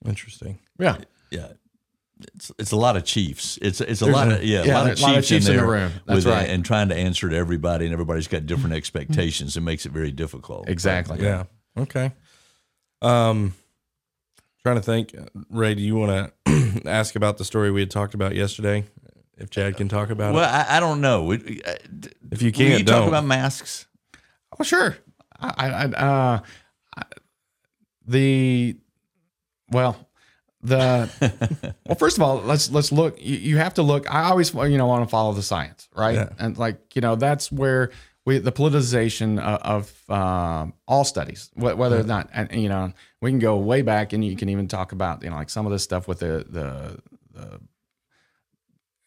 [0.05, 0.59] Interesting.
[0.79, 0.97] Yeah.
[1.29, 1.47] Yeah.
[2.35, 3.57] It's, it's a lot of chiefs.
[3.61, 5.47] It's it's a There's lot of yeah, yeah, a lot of chiefs, lot of chiefs
[5.47, 5.91] in, in, the room.
[6.05, 6.49] That's right.
[6.49, 9.57] and trying to answer to everybody, and everybody's got different expectations.
[9.57, 10.69] It makes it very difficult.
[10.69, 11.17] Exactly.
[11.17, 11.43] But, yeah.
[11.77, 12.11] Okay.
[13.01, 13.55] Um,
[14.61, 15.15] trying to think,
[15.49, 15.73] Ray.
[15.73, 18.85] Do you want to ask about the story we had talked about yesterday?
[19.37, 20.47] If Chad can talk about well, it.
[20.47, 21.31] Well, I, I, don't know.
[21.31, 23.01] if you can't, you don't.
[23.01, 23.87] talk about masks.
[24.59, 24.97] Oh, sure.
[25.39, 26.39] I, I, uh,
[28.05, 28.77] the
[29.71, 30.09] well,
[30.61, 33.19] the well, first of all, let's let's look.
[33.19, 34.11] You, you, have to look.
[34.13, 36.15] I always you know want to follow the science, right?
[36.15, 36.29] Yeah.
[36.37, 37.91] And like you know that's where
[38.25, 43.31] we the politicization of, of um, all studies, whether or not, and you know, we
[43.31, 45.71] can go way back, and you can even talk about you know like some of
[45.71, 46.99] this stuff with the the,
[47.33, 47.59] the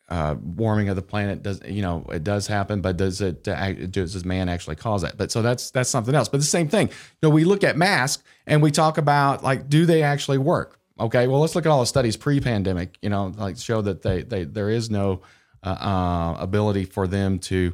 [0.09, 3.73] uh, warming of the planet does you know it does happen but does it uh,
[3.73, 5.17] does man actually cause that?
[5.17, 6.29] But so that's that's something else.
[6.29, 9.69] But the same thing you know we look at masks and we talk about like
[9.69, 10.79] do they actually work?
[11.01, 14.23] Okay well let's look at all the studies pre-pandemic you know like show that they,
[14.23, 15.23] they there is no
[15.65, 17.73] uh, uh, ability for them to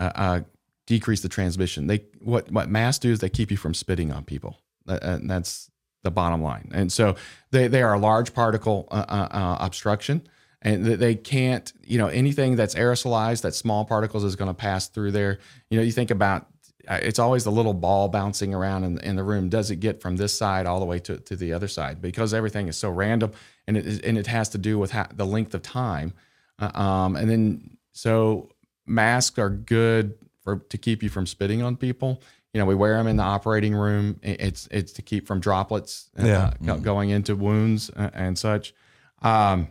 [0.00, 0.40] uh, uh,
[0.86, 1.86] decrease the transmission.
[1.86, 4.58] They what what masks do is they keep you from spitting on people.
[4.88, 5.70] And that's
[6.02, 6.70] the bottom line.
[6.74, 7.14] And so
[7.52, 10.26] they, they are a large particle obstruction
[10.64, 14.88] and they can't, you know, anything that's aerosolized, that small particles is going to pass
[14.88, 15.38] through there.
[15.70, 16.46] You know, you think about
[16.88, 19.48] uh, it's always the little ball bouncing around in, in the room.
[19.48, 22.00] Does it get from this side all the way to, to the other side?
[22.02, 23.32] Because everything is so random,
[23.66, 26.12] and it and it has to do with the length of time.
[26.58, 28.50] Uh, um, and then so
[28.86, 32.22] masks are good for to keep you from spitting on people.
[32.52, 34.20] You know, we wear them in the operating room.
[34.22, 36.52] It's it's to keep from droplets uh, Yeah.
[36.64, 38.74] go- going into wounds uh, and such.
[39.22, 39.68] Um,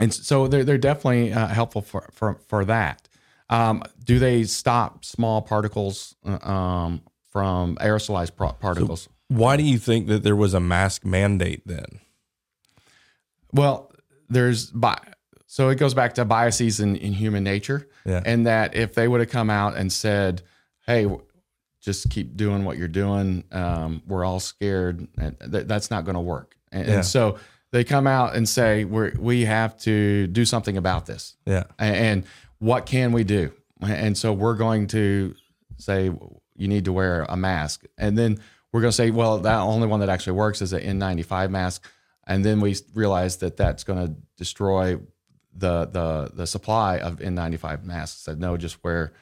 [0.00, 3.08] and so they're they're definitely uh, helpful for for for that.
[3.48, 9.08] Um, do they stop small particles uh, um, from aerosolized pro- particles?
[9.28, 12.00] Why do you think that there was a mask mandate then?
[13.52, 13.90] Well,
[14.28, 14.98] there's bi-
[15.46, 18.22] so it goes back to biases in, in human nature, Yeah.
[18.24, 20.42] and that if they would have come out and said,
[20.86, 21.06] "Hey,
[21.80, 26.14] just keep doing what you're doing," um, we're all scared, and th- that's not going
[26.14, 26.56] to work.
[26.70, 26.94] And, Yeah.
[26.96, 27.38] and so
[27.72, 31.64] they come out and say, "We we have to do something about this." Yeah.
[31.78, 32.24] A- and
[32.58, 33.52] what can we do?
[33.80, 35.34] And so we're going to
[35.78, 36.10] say
[36.56, 38.38] you need to wear a mask, and then
[38.72, 41.90] we're going to say, well, the only one that actually works is an N95 mask,
[42.26, 44.98] and then we realize that that's going to destroy
[45.54, 48.20] the the the supply of N95 masks.
[48.20, 49.12] Said no, just wear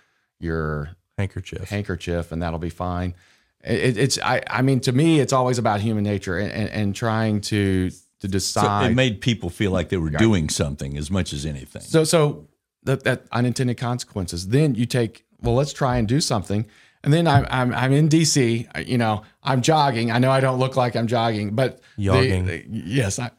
[0.40, 1.68] your Handkerchief.
[1.68, 3.14] handkerchief, and that'll be fine.
[3.64, 6.94] It, it's I I mean to me, it's always about human nature and, and, and
[6.94, 8.90] trying to to So decide.
[8.90, 11.83] it made people feel like they were doing something as much as anything.
[11.83, 12.48] So so
[12.85, 14.48] that, that unintended consequences.
[14.48, 16.66] Then you take well, let's try and do something.
[17.04, 18.88] And then I'm I'm, I'm in DC.
[18.88, 20.11] You know, I'm jogging.
[20.11, 22.64] I know I don't look like I'm jogging, but Jogging.
[22.68, 23.31] yes, I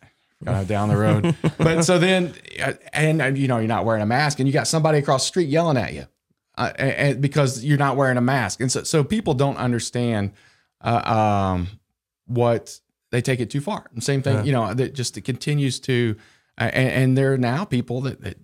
[0.47, 1.35] of down the road.
[1.57, 4.53] but so then, uh, and, and you know, you're not wearing a mask, and you
[4.53, 6.05] got somebody across the street yelling at you,
[6.57, 10.31] uh, and, and because you're not wearing a mask, and so so people don't understand
[10.81, 11.67] uh, um,
[12.27, 12.79] what
[13.11, 13.85] they take it too far.
[13.93, 16.15] And same thing, you know, that just it continues to,
[16.57, 18.37] uh, and, and there are now people that, that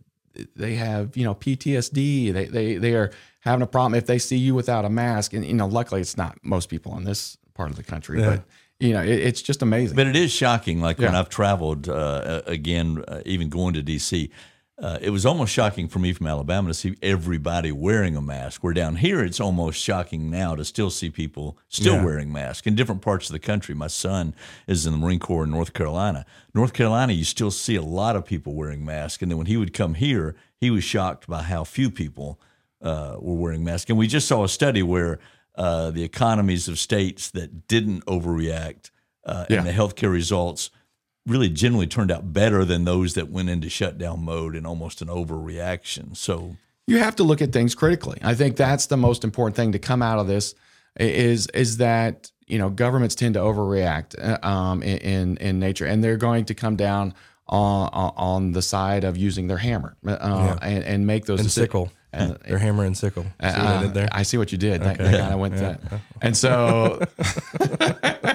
[0.56, 2.34] they have, you know, PTSD.
[2.34, 5.34] They they they are having a problem if they see you without a mask.
[5.34, 8.30] And you know, luckily it's not most people in this part of the country, Yeah.
[8.30, 8.44] but
[8.80, 9.96] you know, it, it's just amazing.
[9.96, 10.82] But it is shocking.
[10.82, 14.30] Like when I've traveled uh, again, uh, even going to DC,
[14.78, 18.62] uh, it was almost shocking for me from Alabama to see everybody wearing a mask.
[18.64, 22.04] Where down here, it's almost shocking now to still see people still Yeah.
[22.04, 23.74] wearing masks in different parts of the country.
[23.74, 24.36] My son
[24.68, 26.26] is in the Marine Corps in North Carolina.
[26.54, 29.22] North Carolina, you still see a lot of people wearing masks.
[29.24, 32.40] And then when he would come here, he was shocked by how few people
[32.82, 33.90] uh, were wearing masks.
[33.90, 35.20] And we just saw a study where
[35.58, 38.90] uh, the economies of states that didn't overreact
[39.26, 39.60] uh, Yeah.
[39.60, 40.70] and the healthcare results
[41.26, 45.08] really generally turned out better than those that went into shutdown mode and almost an
[45.08, 46.16] overreaction.
[46.16, 46.58] So
[46.88, 48.20] you have to look at things critically.
[48.22, 50.54] I think that's the most important thing to come out of this
[50.98, 55.86] is is that you know governments tend to overreact uh, um, in, in in nature,
[55.86, 57.14] and they're going to come down
[57.48, 61.50] on on on the side of using their hammer uh, and, and make those And
[61.50, 61.92] deci- sickle.
[62.14, 63.24] And, Their hammer and sickle.
[63.24, 64.08] See what I uh, did there?
[64.10, 64.82] I see what you did.
[64.82, 65.82] That, that kind of went that.
[66.22, 67.02] And so,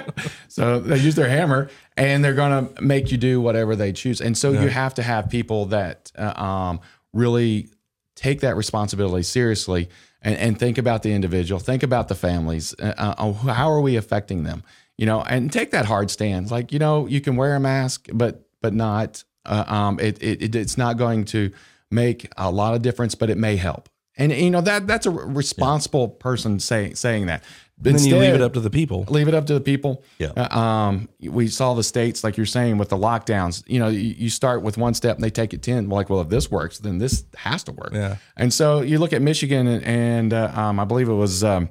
[0.51, 4.19] so they use their hammer, and they're going to make you do whatever they choose.
[4.19, 6.81] And so you have to have people that uh, um,
[7.13, 7.69] really
[8.15, 9.87] take that responsibility seriously
[10.21, 12.75] and, and think about the individual, think about the families.
[12.77, 14.63] Uh, uh, how are we affecting them?
[14.97, 16.51] You know, and take that hard stance.
[16.51, 19.23] Like you know, you can wear a mask, but but not.
[19.45, 21.49] Uh, um, it, it, it it's not going to
[21.89, 23.87] make a lot of difference, but it may help.
[24.17, 27.43] And you know that that's a responsible person saying saying that.
[27.83, 29.05] And then you leave it up to the people.
[29.09, 30.03] leave it up to the people.
[30.19, 30.31] Yeah.
[30.37, 33.63] Uh, um, we saw the states, like you're saying, with the lockdowns.
[33.67, 35.89] You know, you, you start with one step and they take it ten.
[35.89, 37.91] Well, like, well, if this works, then this has to work.
[37.93, 38.17] Yeah.
[38.37, 41.69] And so you look at Michigan and, and uh, um, I believe it was um,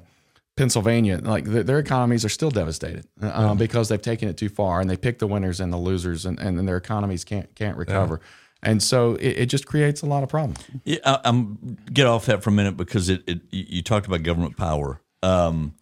[0.57, 1.19] Pennsylvania.
[1.23, 4.81] Like th- their economies are still devastated uh, um, because they've taken it too far
[4.81, 7.77] and they pick the winners and the losers, and, and then their economies can't can't
[7.77, 8.19] recover.
[8.63, 10.59] And so it, it just creates a lot of problems.
[10.83, 14.07] Yeah, I, I'm get off that for a minute because it, it you you talked
[14.07, 15.01] about government power.
[15.23, 15.73] Um,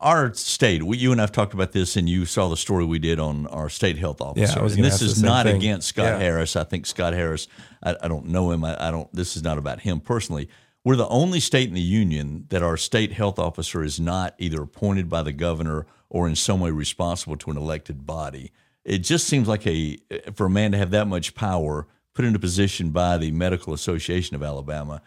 [0.00, 2.98] our state, we, you and I've talked about this, and you saw the story we
[2.98, 4.58] did on our state health officer.
[4.58, 5.56] I was and this is not thing.
[5.56, 6.18] against Scott Yeah.
[6.18, 6.56] Harris.
[6.56, 7.48] I think Scott Harris.
[7.82, 8.64] I, I don't know him.
[8.64, 9.12] I, I don't.
[9.12, 10.48] This is not about him personally.
[10.84, 14.62] We're the only state in the union that our state health officer is not either
[14.62, 18.50] appointed by the governor or in some way responsible to an elected body.
[18.84, 19.98] It just seems like a
[20.34, 24.34] for a man to have that much power put into position by the Medical Association
[24.34, 25.00] of Alabama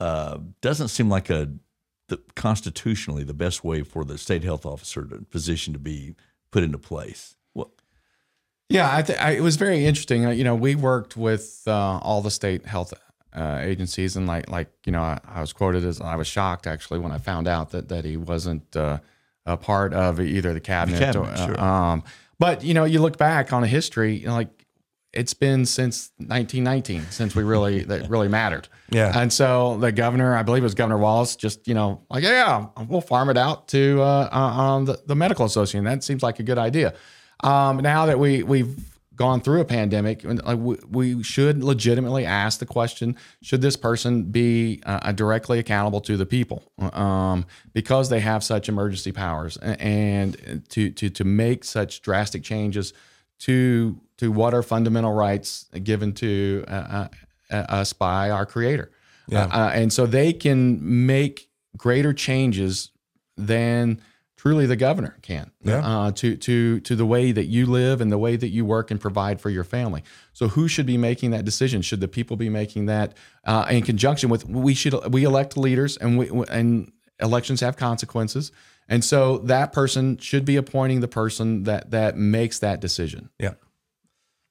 [0.00, 1.50] uh, doesn't seem like a
[2.08, 6.14] the, constitutionally the best way for the state health officer to, position to be
[6.50, 7.36] put into place.
[7.54, 7.72] Well,
[8.68, 10.26] Yeah, I th- I, it was very interesting.
[10.26, 12.92] Uh, you know, we worked with uh, all the state health
[13.34, 16.66] uh, agencies, and like like you know, I, I was quoted as I was shocked
[16.66, 18.98] actually when I found out that that he wasn't uh,
[19.46, 20.98] a part of either the cabinet.
[20.98, 21.60] cabinet, or, uh, sure.
[21.60, 22.04] um,
[22.38, 24.57] but you know, you look back on a history, you know, like
[25.12, 28.68] it's been since 1919 since we really that really mattered.
[28.90, 29.18] Yeah.
[29.18, 32.66] And so the governor, I believe it was Governor Wallace, just you know, like yeah,
[32.88, 35.84] we'll farm it out to uh, uh, um, the, the medical association.
[35.84, 36.94] That seems like a good idea.
[37.40, 38.76] Um, now that we we've
[39.14, 44.24] gone through a pandemic, like we, we should legitimately ask the question: Should this person
[44.24, 50.62] be uh, directly accountable to the people um, because they have such emergency powers and
[50.70, 52.92] to to to make such drastic changes
[53.40, 57.08] to to what are fundamental rights given to uh,
[57.50, 58.90] uh us by our Creator?
[59.28, 59.44] Yeah.
[59.44, 62.90] Uh, uh, and so they can make greater changes
[63.36, 64.00] than
[64.36, 65.86] truly the governor can yeah.
[65.86, 68.90] uh, to to to the way that you live and the way that you work
[68.90, 70.02] and provide for your family.
[70.32, 71.82] So who should be making that decision?
[71.82, 75.96] Should the people be making that uh, in conjunction with we should we elect leaders
[75.96, 78.52] and we and elections have consequences.
[78.88, 83.30] And so that person should be appointing the person that that makes that decision.
[83.38, 83.54] Yeah.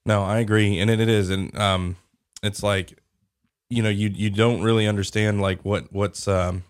[0.06, 1.98] No, I agree, and it, it is, and um,
[2.42, 2.98] it's like,
[3.70, 6.64] you know, you you don't really understand like what what's um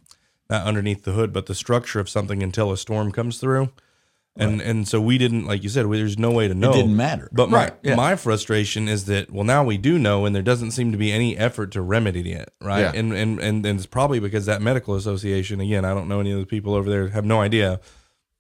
[0.50, 3.70] not underneath the hood, but the structure of something until a storm comes through.
[4.40, 4.68] And right.
[4.68, 6.70] and so we didn't, like you said, we, there's no way to know.
[6.72, 7.30] It didn't matter.
[7.32, 7.74] But my right.
[7.82, 7.96] yeah.
[7.96, 11.12] my frustration is that well now we do know, and there doesn't seem to be
[11.12, 12.82] any effort to remedy it, right?
[12.82, 12.92] Yeah.
[12.94, 16.32] And, and and and it's probably because that medical association, again, I don't know any
[16.32, 17.80] of the people over there, have no idea,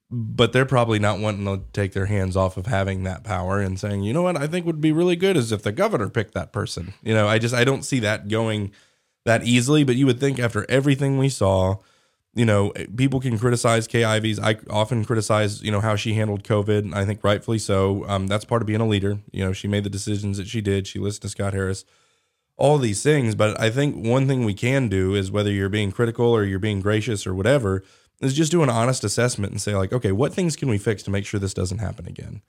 [0.10, 3.79] but they're probably not wanting to take their hands off of having that power and
[3.79, 6.33] saying, you know what, I think would be really good is if the governor picked
[6.33, 6.93] that person.
[7.01, 8.71] You know, I just I don't see that going
[9.25, 9.83] that easily.
[9.83, 11.77] But you would think after everything we saw
[12.38, 14.06] you know, people can criticize Kay.
[14.06, 16.93] I often criticize, you know, how she handled COVID.
[16.93, 18.06] I think rightfully so.
[18.08, 19.17] Um, that's part of being a leader.
[19.32, 20.86] You know, she made the decisions that she did.
[20.86, 21.84] She listened to Scott Harris,
[22.56, 23.34] all these things.
[23.34, 26.60] But I think one thing we can do is whether you're being critical or you're
[26.60, 27.84] being gracious or whatever,
[28.21, 31.02] is just do an honest assessment and say, like, okay, what things can we fix
[31.04, 32.41] to make sure this doesn't happen again?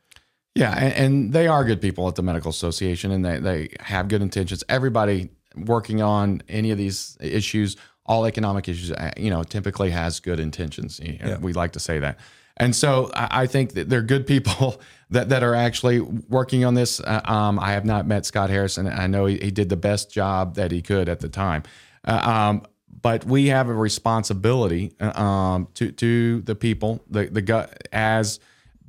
[0.55, 4.09] Yeah, and, and they are good people at the Medical Association and they, they have
[4.09, 4.62] good intentions.
[4.68, 7.77] Everybody working on any of these issues
[8.08, 10.98] all economic issues, uh, you know, typically has good intentions.
[10.98, 11.38] You know, yeah.
[11.38, 12.18] We like to say that.
[12.56, 16.98] And so I think that they're good people that, that are actually working on this.
[16.98, 18.88] Uh, um, I have not met Scott Harrison.
[18.88, 21.62] I know he, he, did the best job that he could at the time.
[22.04, 22.62] Uh, um,
[23.00, 28.40] but we have a responsibility uh, um, to to the people, the the gut as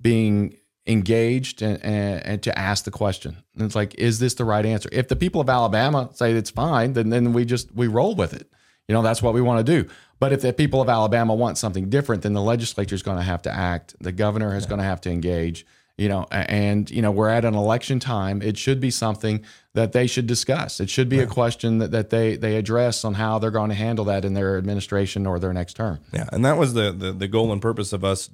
[0.02, 0.56] being
[0.88, 3.38] engaged and, and, and, to ask the question.
[3.54, 4.90] And it's like, is this the right answer?
[4.92, 8.34] If the people of Alabama say it's fine, then then we just we roll with
[8.34, 8.50] it.
[8.90, 9.88] You know, that's what we want to do.
[10.20, 13.24] But if the people of Alabama want something different, then the legislature is going to
[13.24, 13.96] have to act.
[14.02, 14.70] The governor is yeah.
[14.70, 15.66] going to have to engage.
[15.96, 18.42] You know, and you know we're at an election time.
[18.42, 20.80] It should be something that they should discuss.
[20.80, 21.24] It should be yeah.
[21.24, 24.34] a question that, that they they address on how they're going to handle that in
[24.34, 26.00] their administration or their next term.
[26.14, 28.30] Yeah, and that was the the, the goal and purpose of us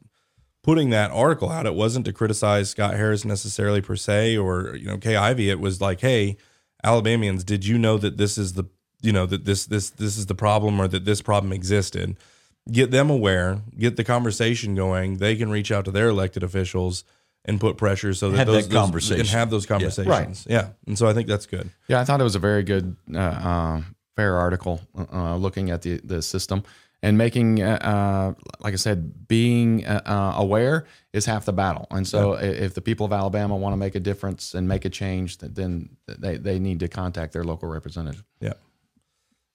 [0.62, 1.66] putting that article out.
[1.66, 5.50] It wasn't to criticize Scott Harris necessarily per se, or you know Kay Ivey.
[5.50, 6.38] It was like, hey,
[6.84, 8.66] Alabamians, did you know that this is the
[9.06, 12.18] you know that this this this is the problem or that this problem existed.
[12.72, 15.18] Get them aware get the conversation going.
[15.18, 17.04] They can reach out to their elected officials
[17.46, 19.18] and put pressure so that have those, that conversation.
[19.18, 20.58] those can have those conversations yeah.
[20.58, 20.66] right.
[20.66, 20.70] yeah.
[20.88, 21.70] And so i think that's good.
[21.88, 23.82] Yeah i thought it was a very good uh, uh,
[24.16, 24.82] fair article
[25.14, 26.64] uh, looking at the the system
[27.04, 31.88] and making uh, uh, like i said being uh, aware is half the battle.
[31.92, 32.48] And so yeah.
[32.48, 35.96] if the people of alabama want to make a difference and make a change then
[36.08, 38.24] they, they need to contact their local representative.
[38.42, 38.54] Yeah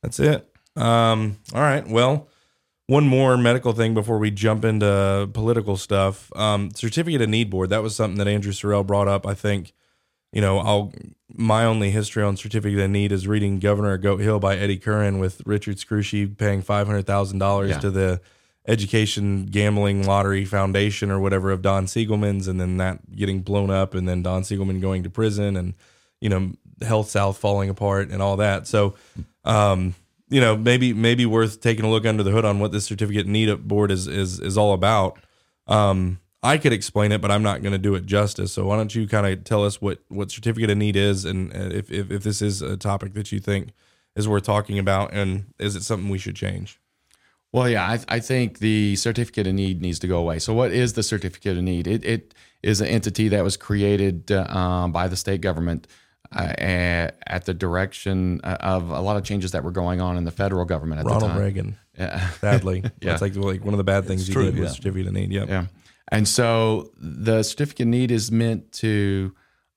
[0.02, 0.48] that's it.
[0.76, 1.86] Um, all right.
[1.86, 2.28] Well,
[2.86, 6.30] one more medical thing before we jump into political stuff.
[6.34, 7.70] Um, certificate of need board.
[7.70, 9.26] That was something that Andrew Sorrell brought up.
[9.26, 9.72] I think,
[10.32, 10.92] you know, I'll
[11.32, 15.20] my only history on certificate of need is reading Governor Goat Hill by Eddie Curran
[15.20, 17.46] with Richard Scrushy paying five hundred thousand yeah.
[17.46, 18.20] dollars to the
[18.66, 23.94] Education Gambling Lottery Foundation or whatever of Don Siegelman's, and then that getting blown up,
[23.94, 25.74] and then Don Siegelman going to prison, and
[26.20, 28.66] you know, HealthSouth falling apart, and all that.
[28.66, 28.94] So
[29.44, 29.94] um,
[30.28, 33.26] you know, maybe maybe worth taking a look under the hood on what this certificate
[33.26, 35.18] need board is is is all about.
[35.66, 38.52] Um, I could explain it, but I'm not going to do it justice.
[38.52, 41.52] So why don't you kind of tell us what what certificate of need is, and
[41.52, 43.70] if, if if this is a topic that you think
[44.16, 46.80] is worth talking about, and is it something we should change?
[47.52, 50.38] Well, yeah, I, I think the certificate of need needs to go away.
[50.38, 51.88] So, what is the certificate of need?
[51.88, 55.88] It, it is an entity that was created uh, by the state government
[56.34, 60.24] uh, at the direction uh, of a lot of changes that were going on in
[60.24, 61.38] the federal government at Ronald the time.
[61.38, 61.76] Reagan.
[61.98, 62.30] Yeah.
[62.40, 65.12] Sadly, yeah, it's like like one of the bad things he did was certificate of
[65.12, 65.32] need.
[65.32, 65.48] Yep.
[65.48, 65.66] Yeah,
[66.08, 69.34] and so the certificate of need is meant to,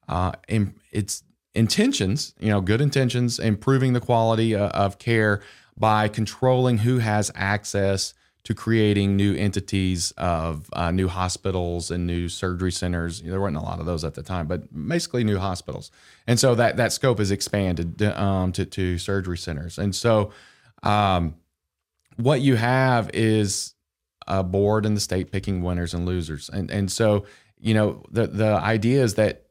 [0.07, 1.23] uh, in, its
[1.55, 5.41] intentions, you know, good intentions, improving the quality of, uh, of care
[5.77, 8.13] by controlling who has access
[8.43, 13.21] to creating new entities of uh, new hospitals and new surgery centers.
[13.21, 15.91] There weren't a lot of those at the time, but basically new hospitals.
[16.27, 19.77] And so that that scope is expanded um, to, to surgery centers.
[19.77, 20.31] And so
[20.83, 21.35] um,
[22.17, 23.75] what you have is
[24.27, 26.50] a board in the state picking winners and losers.
[26.50, 27.25] And and so
[27.60, 29.46] you know the the idea is that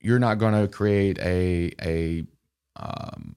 [0.00, 2.24] you're not going to create a a
[2.76, 3.34] um,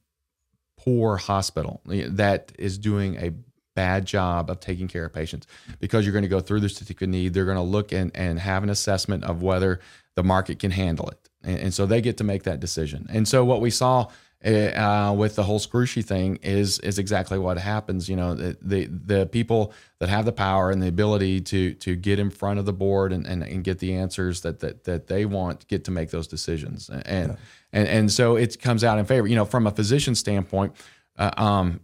[0.78, 3.32] poor hospital that is doing a
[3.76, 5.48] bad job of taking care of patients
[5.80, 7.34] because you're going to go through the certificate of need.
[7.34, 9.80] They're going to look and, and have an assessment of whether
[10.16, 11.30] the market can handle it.
[11.44, 13.08] And, and so they get to make that decision.
[13.10, 14.08] And so what we saw
[14.44, 18.10] eh, uh, with the whole Scrushy thing is is exactly what happens.
[18.10, 21.96] You know, the, the, the people that have the power and the ability to to
[21.96, 25.08] get in front of the board and, and, and get the answers that, that that
[25.08, 26.90] they want get to make those decisions.
[26.90, 27.36] And yeah.
[27.72, 29.28] and and so it comes out in favor.
[29.28, 30.74] You know, from a physician standpoint,
[31.18, 31.80] uh, um,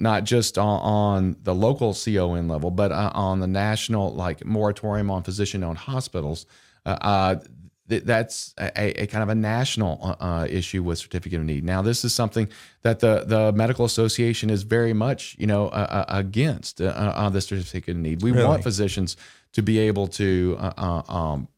[0.00, 5.10] not just on, on, the local CON level, but uh, on the national, like moratorium
[5.10, 6.46] on physician-owned hospitals.
[6.86, 7.34] Uh, uh
[7.88, 11.64] th- that's a, a, kind of a national uh, uh, issue with certificate of need.
[11.64, 12.48] Now, this is something
[12.82, 15.70] that the the medical association is very much, you know,
[16.08, 18.22] against on the certificate of need.
[18.22, 18.46] We really?
[18.46, 19.16] want physicians
[19.52, 21.48] to be able to um,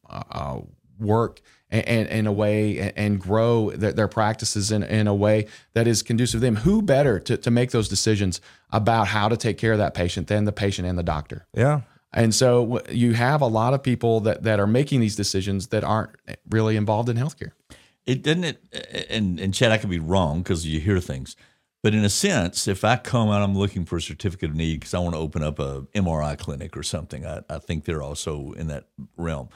[0.99, 1.41] work
[1.73, 6.03] and, in a way and grow their, their, practices in, in a way that is
[6.03, 6.57] conducive to them.
[6.57, 8.39] Who better to, to make those decisions
[8.71, 11.47] about how to take care of that patient than the patient and the doctor?
[11.53, 11.81] Yeah.
[12.13, 15.83] And so you have a lot of people that, that are making these decisions that
[15.83, 16.11] aren't
[16.49, 17.51] really involved in healthcare.
[18.05, 21.35] It doesn't it, and, and Chad, I could be wrong because you hear things.
[21.81, 24.79] But in a sense, if I come out, I'm looking for a certificate of need
[24.79, 27.25] because I want to open up a MRI clinic or something.
[27.25, 28.85] I, I think they're also in that
[29.17, 29.49] realm.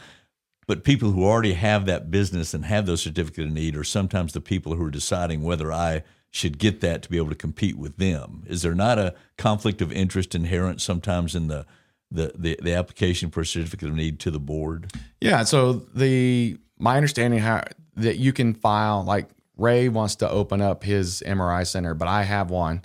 [0.68, 4.34] But people who already have that business and have those certificate of need are sometimes
[4.34, 7.78] the people who are deciding whether I should get that to be able to compete
[7.78, 8.43] with them.
[8.47, 11.65] Is there not a conflict of interest inherent sometimes in the
[12.09, 14.93] the, the, the application for a certificate of need to the board?
[15.20, 15.43] Yeah.
[15.43, 17.63] So the my understanding how
[17.95, 22.24] that you can file like Ray wants to open up his MRI center, but I
[22.24, 22.84] have one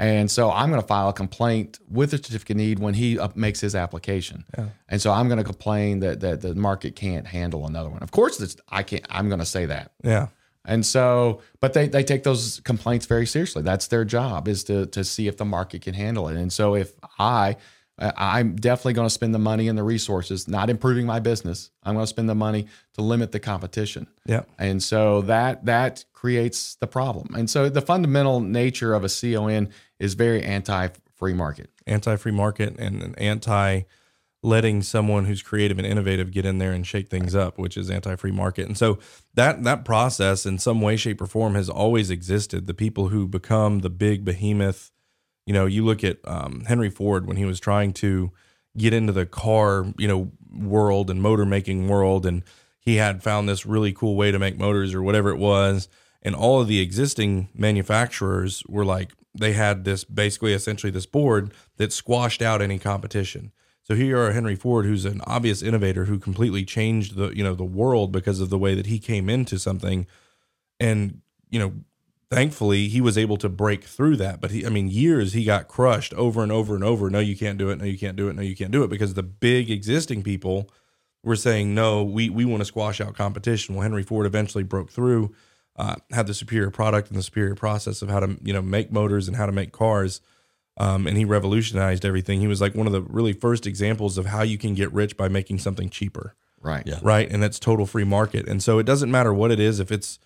[0.00, 3.60] and so I'm going to file a complaint with the certificate need when he makes
[3.60, 4.46] his application.
[4.56, 4.68] Yeah.
[4.88, 8.02] And so I'm going to complain that, that the market can't handle another one.
[8.02, 9.04] Of course, I can't.
[9.10, 9.92] I'm going to say that.
[10.02, 10.28] Yeah.
[10.64, 13.60] And so, but they, they take those complaints very seriously.
[13.60, 16.36] That's their job is to, to see if the market can handle it.
[16.38, 17.56] And so if I,
[17.98, 21.70] I'm definitely going to spend the money and the resources, not improving my business.
[21.82, 24.06] I'm going to spend the money to limit the competition.
[24.24, 24.44] Yeah.
[24.58, 27.34] And so that that creates the problem.
[27.34, 29.68] And so the fundamental nature of a CON
[30.00, 31.70] is very anti-free market.
[31.86, 33.82] Anti-free market and anti
[34.42, 37.90] letting someone who's creative and innovative get in there and shake things up, which is
[37.90, 38.66] anti-free market.
[38.66, 38.98] And so
[39.34, 42.66] that that process in some way, shape, or form has always existed.
[42.66, 44.90] The people who become the big behemoth,
[45.44, 48.32] you know, you look at um, Henry Ford when he was trying to
[48.78, 52.42] get into the car, you know, world and motor making world, and
[52.80, 55.86] he had found this really cool way to make motors or whatever it was.
[56.22, 61.52] And all of the existing manufacturers were like, they had this basically essentially this board
[61.76, 63.52] that squashed out any competition.
[63.82, 67.54] So here are Henry Ford, who's an obvious innovator who completely changed the you know
[67.54, 70.06] the world because of the way that he came into something,
[70.78, 71.20] and
[71.50, 71.72] you know
[72.30, 74.40] thankfully he was able to break through that.
[74.40, 77.10] But he, I mean, years he got crushed over and over and over.
[77.10, 77.78] No, you can't do it.
[77.78, 78.36] No, you can't do it.
[78.36, 80.70] No, you can't do it because the big existing people
[81.22, 82.04] were saying no.
[82.04, 83.74] We we want to squash out competition.
[83.74, 85.34] Well, Henry Ford eventually broke through
[85.80, 88.92] uh, had the superior product and the superior process of how to you know make
[88.92, 90.20] motors and how to make cars.
[90.76, 92.40] Um, and he revolutionized everything.
[92.40, 95.16] He was like one of the really first examples of how you can get rich
[95.16, 96.34] by making something cheaper.
[96.60, 96.86] Right.
[96.86, 96.98] Yeah.
[97.02, 97.30] Right.
[97.30, 98.46] And that's total free market.
[98.46, 100.18] And so it doesn't matter what it is, if it's,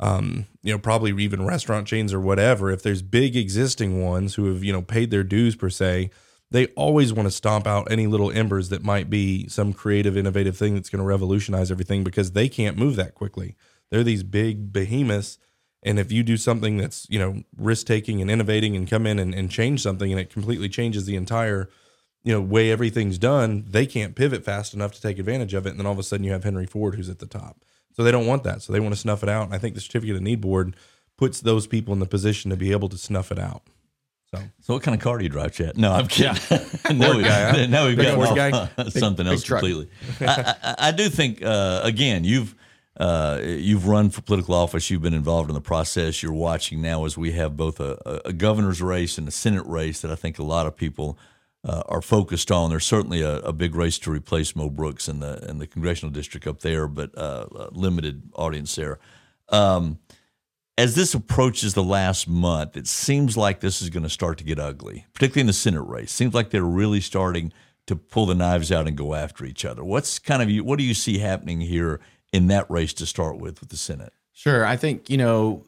[0.00, 4.46] um, you know, probably even restaurant chains or whatever, if there's big existing ones who
[4.52, 6.10] have, you know, paid their dues per se,
[6.50, 10.56] they always want to stomp out any little embers that might be some creative, innovative
[10.56, 13.56] thing that's going to revolutionize everything because they can't move that quickly.
[13.94, 15.38] They're these big behemoths.
[15.84, 19.20] And if you do something that's, you know, risk taking and innovating and come in
[19.20, 21.70] and, and change something and it completely changes the entire,
[22.24, 25.70] you know, way everything's done, they can't pivot fast enough to take advantage of it.
[25.70, 27.62] And then all of a sudden you have Henry Ford who's at the top.
[27.92, 28.62] So they don't want that.
[28.62, 29.44] So they want to snuff it out.
[29.44, 30.74] And I think the certificate of need board
[31.16, 33.62] puts those people in the position to be able to snuff it out.
[34.34, 35.78] So, so what kind of car do you drive, Chad?
[35.78, 36.34] No, I'm kidding.
[36.98, 37.86] no, we, guy, huh?
[38.18, 38.88] we've got guy.
[38.88, 39.88] something big, else big completely.
[40.20, 42.56] I, I, I, do think, uh, again, you've
[42.96, 44.88] uh, you've run for political office.
[44.88, 46.22] You've been involved in the process.
[46.22, 50.00] You're watching now as we have both a, a governor's race and a Senate race
[50.00, 51.18] that I think a lot of people
[51.64, 52.70] uh, are focused on.
[52.70, 56.12] There's certainly a, a, big race to replace Mo Brooks in the in the congressional
[56.12, 58.98] district up there, but uh, limited audience there.
[59.48, 59.98] Um,
[60.76, 64.44] as this approaches the last month, it seems like this is going to start to
[64.44, 66.12] get ugly, particularly in the Senate race.
[66.12, 67.52] Seems like they're really starting
[67.86, 69.84] to pull the knives out and go after each other.
[69.84, 72.00] What's kind of what do you see happening here
[72.34, 74.12] in that race to start with with the Senate?
[74.32, 74.66] Sure.
[74.66, 75.64] I think, you know,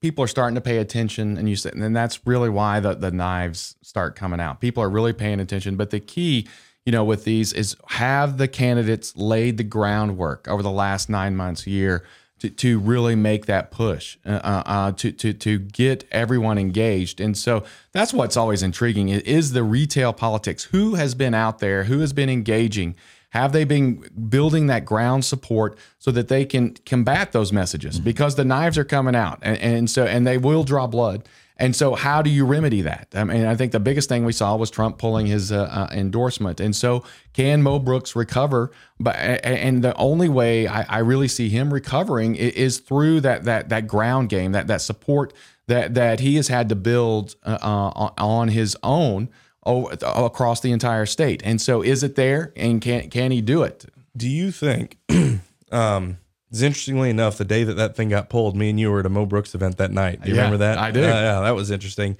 [0.00, 3.10] people are starting to pay attention and you said and that's really why the, the
[3.10, 4.60] knives start coming out.
[4.60, 5.74] People are really paying attention.
[5.74, 6.46] But the key,
[6.86, 11.34] you know, with these is have the candidates laid the groundwork over the last nine
[11.34, 12.04] months, year
[12.38, 17.20] to, to really make that push uh, uh, uh, to, to, to get everyone engaged.
[17.20, 20.64] And so that's what's always intriguing is the retail politics.
[20.64, 21.84] Who has been out there?
[21.84, 22.94] Who has been engaging?
[23.34, 23.96] Have they been
[24.28, 27.96] building that ground support so that they can combat those messages?
[27.96, 28.04] Mm-hmm.
[28.04, 31.28] Because the knives are coming out, and, and so and they will draw blood.
[31.56, 33.08] And so, how do you remedy that?
[33.12, 35.88] I mean, I think the biggest thing we saw was Trump pulling his uh, uh,
[35.92, 36.60] endorsement.
[36.60, 38.70] And so, can Mo Brooks recover?
[39.00, 43.68] But and the only way I, I really see him recovering is through that that
[43.68, 45.32] that ground game, that that support
[45.66, 49.28] that that he has had to build uh, uh on his own
[49.66, 51.42] across the entire state.
[51.44, 52.52] And so, is it there?
[52.56, 53.86] And can can he do it?
[54.16, 54.98] Do you think?
[55.72, 56.18] um,
[56.52, 59.10] interestingly enough, the day that that thing got pulled, me and you were at a
[59.10, 60.22] Mo Brooks event that night.
[60.22, 60.78] Do you yeah, remember that?
[60.78, 61.02] I do.
[61.02, 62.16] Uh, yeah, that was interesting.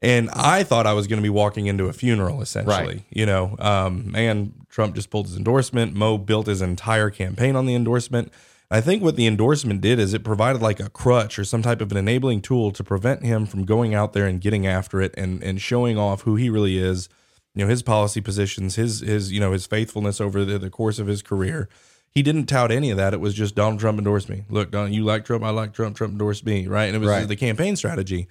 [0.00, 2.86] And I thought I was going to be walking into a funeral, essentially.
[2.86, 3.04] Right.
[3.10, 5.94] You know, um, and Trump just pulled his endorsement.
[5.94, 8.32] Mo built his entire campaign on the endorsement.
[8.70, 11.80] I think what the endorsement did is it provided like a crutch or some type
[11.80, 15.14] of an enabling tool to prevent him from going out there and getting after it
[15.16, 17.08] and and showing off who he really is,
[17.54, 20.98] you know, his policy positions, his his you know his faithfulness over the, the course
[20.98, 21.68] of his career
[22.10, 23.14] he didn't tout any of that.
[23.14, 24.44] It was just Donald Trump endorsed me.
[24.48, 25.96] Look, Donald, you like Trump, I like Trump.
[25.96, 26.86] Trump endorsed me, right?
[26.86, 27.28] And it was right.
[27.28, 28.28] the campaign strategy.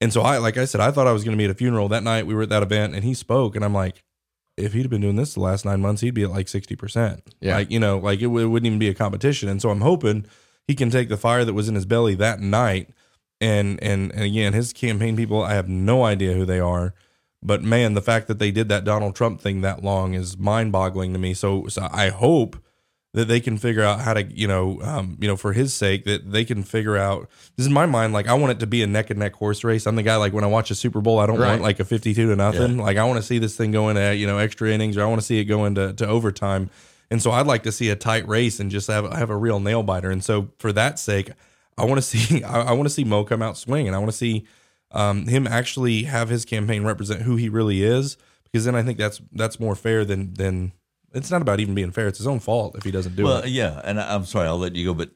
[0.00, 1.54] And so I, like I said, I thought I was going to be at a
[1.54, 2.26] funeral that night.
[2.26, 4.02] We were at that event, and he spoke, and I'm like,
[4.56, 6.76] if he'd have been doing this the last nine months, he'd be at like sixty
[6.76, 7.22] percent.
[7.40, 9.48] Yeah, like you know, like it, w- it wouldn't even be a competition.
[9.48, 10.26] And so I'm hoping
[10.66, 12.90] he can take the fire that was in his belly that night.
[13.40, 16.94] And and and again, his campaign people, I have no idea who they are.
[17.42, 20.72] But man, the fact that they did that Donald Trump thing that long is mind
[20.72, 21.34] boggling to me.
[21.34, 22.56] So, so I hope
[23.14, 26.04] that they can figure out how to, you know, um, you know, for his sake,
[26.04, 27.30] that they can figure out.
[27.56, 28.12] This is my mind.
[28.12, 29.86] Like I want it to be a neck and neck horse race.
[29.86, 30.16] I'm the guy.
[30.16, 31.50] Like when I watch a Super Bowl, I don't right.
[31.50, 32.76] want like a 52 to nothing.
[32.76, 32.82] Yeah.
[32.82, 35.06] Like I want to see this thing going at you know extra innings, or I
[35.06, 36.70] want to see it go into to overtime.
[37.08, 39.60] And so I'd like to see a tight race and just have have a real
[39.60, 40.10] nail biter.
[40.10, 41.30] And so for that sake,
[41.78, 43.94] I want to see I, I want to see Mo come out swinging.
[43.94, 44.44] I want to see
[44.90, 48.98] um, him actually have his campaign represent who he really is, because then I think
[48.98, 50.72] that's that's more fair than than
[51.14, 52.08] it's not about even being fair.
[52.08, 53.40] It's his own fault if he doesn't do well, it.
[53.42, 54.94] Well, yeah, and I'm sorry, I'll let you go.
[54.94, 55.10] But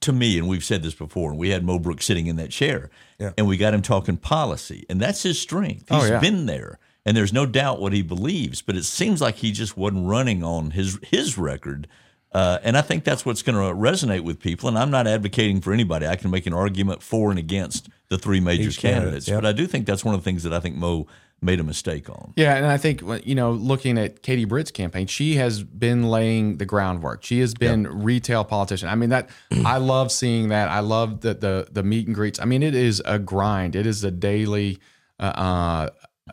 [0.00, 2.50] to me, and we've said this before, and we had Mo Brooks sitting in that
[2.50, 3.32] chair, yeah.
[3.36, 5.86] and we got him talking policy, and that's his strength.
[5.90, 6.20] Oh, He's oh, yeah.
[6.20, 8.62] been there, and there's no doubt what he believes.
[8.62, 11.86] But it seems like he just wasn't running on his his record.
[12.32, 14.68] Uh, and I think that's what's going to resonate with people.
[14.68, 16.08] And I'm not advocating for anybody.
[16.08, 19.30] I can make an argument for and against the three major Each candidates.
[19.30, 21.06] But I do think that's one of the things that I think Mo
[21.44, 22.32] made a mistake on.
[22.36, 26.56] Yeah, and I think you know, looking at Katie Britt's campaign, she has been laying
[26.56, 27.22] the groundwork.
[27.22, 27.92] She has been yep.
[27.94, 28.88] retail politician.
[28.88, 29.28] I mean, that
[29.64, 30.68] I love seeing that.
[30.68, 32.40] I love the the the meet and greets.
[32.40, 33.76] I mean, it is a grind.
[33.76, 34.78] It is a daily,
[35.20, 35.90] uh, uh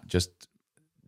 [0.08, 0.32] just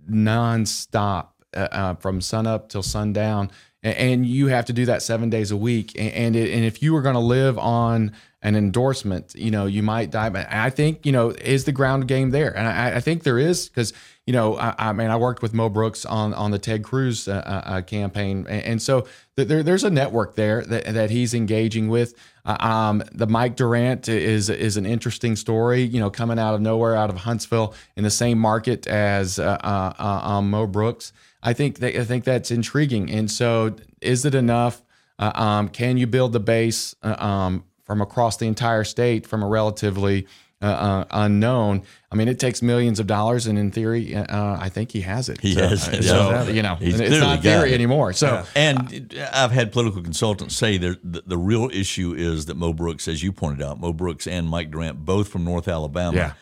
[0.10, 3.50] nonstop uh, uh, from sun up till sundown,
[3.84, 5.94] and, you have to do that seven days a week.
[5.98, 10.12] And and if you were going to live on an endorsement, you know, you might
[10.12, 10.30] die.
[10.30, 12.56] But I think, you know, is the ground game there?
[12.56, 13.94] And I, I think there is because,
[14.26, 17.28] you know, I, I, mean, I worked with Mo Brooks on on the Ted Cruz
[17.28, 21.34] uh, uh, uh campaign, and, and so there, there's a network there that, that he's
[21.34, 22.16] engaging with.
[22.46, 26.62] Uh, um, the Mike Durant is is an interesting story, you know, coming out of
[26.62, 31.14] nowhere, out of Huntsville, in the same market as uh, uh, um, Mo Brooks.
[31.44, 33.12] I think that, I think that's intriguing.
[33.12, 34.82] And so, is it enough?
[35.20, 36.96] Um, can you build the base?
[37.04, 40.28] Um, from across the entire state from a relatively
[40.62, 41.84] uh, uh, unknown.
[42.10, 45.28] I mean, it takes millions of dollars, and in theory, uh, I think he has
[45.28, 45.42] it.
[45.42, 46.04] He so, has it.
[46.04, 47.76] So, you know, He's it's not theory it.
[47.76, 48.14] anymore.
[48.14, 48.46] So, yeah.
[48.56, 53.22] and I've had political consultants say the, the real issue is that Mo Brooks, as
[53.22, 56.16] you pointed out, Mo Brooks and Mike Durant, both from North Alabama.
[56.16, 56.34] Yeah.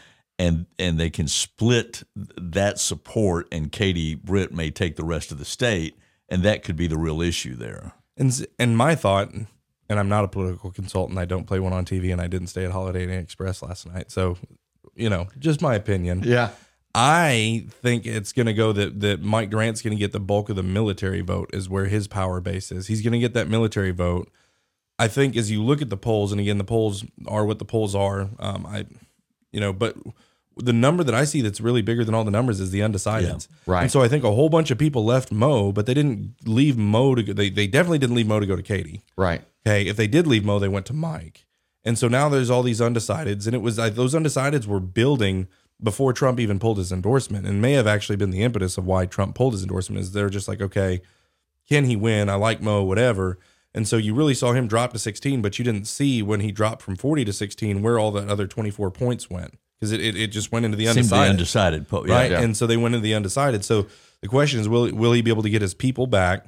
[0.42, 5.38] And, and they can split that support, and Katie Britt may take the rest of
[5.38, 5.96] the state,
[6.30, 7.94] and that could be the real issue there.
[8.18, 11.20] And and my thought, and I'm not a political consultant.
[11.20, 13.86] I don't play one on TV, and I didn't stay at Holiday Inn Express last
[13.86, 14.10] night.
[14.10, 14.38] So,
[14.96, 16.24] you know, just my opinion.
[16.24, 16.50] Yeah.
[16.94, 20.50] I think it's going to go that that Mike Durant's going to get the bulk
[20.50, 22.88] of the military vote is where his power base is.
[22.88, 24.30] He's going to get that military vote.
[25.00, 27.66] I think as you look at the polls, and again, the polls are what the
[27.66, 28.30] polls are.
[28.40, 28.86] Um, I,
[29.52, 29.96] you know, but
[30.58, 33.48] the number that I see that's really bigger than all the numbers is the undecideds.
[33.50, 33.82] Yeah, right.
[33.84, 36.78] And so I think a whole bunch of people left Mo, but they didn't leave
[36.78, 37.34] Mo to go.
[37.34, 39.02] They, they definitely didn't leave Mo to go to Katie.
[39.16, 39.42] Right.
[39.66, 39.88] Okay.
[39.88, 41.46] If they did leave Mo, they went to Mike.
[41.84, 43.46] And so now there's all these undecideds.
[43.46, 45.48] And it was like those undecideds were building
[45.82, 49.06] before Trump even pulled his endorsement and may have actually been the impetus of why
[49.06, 51.02] Trump pulled his endorsement is they're just like, okay,
[51.68, 52.30] can he win?
[52.30, 53.40] I like Mo, whatever.
[53.74, 56.52] And so you really saw him drop to 16, but you didn't see when he
[56.52, 60.16] dropped from 40 to 16 where all the other 24 points went because it, it,
[60.16, 61.32] it, just went into the undecided.
[61.32, 62.32] undecided, yeah, right?
[62.32, 62.42] Yeah.
[62.42, 63.66] And so they went into the undecided.
[63.66, 63.88] So
[64.22, 66.46] the question is, will will he be able to get his people back,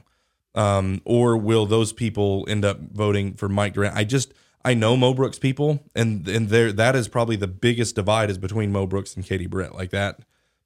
[0.53, 3.95] um, or will those people end up voting for Mike Durant?
[3.95, 7.95] I just I know Mo Brooks people, and and there that is probably the biggest
[7.95, 9.73] divide is between Mo Brooks and Katie Britt.
[9.73, 10.19] Like that,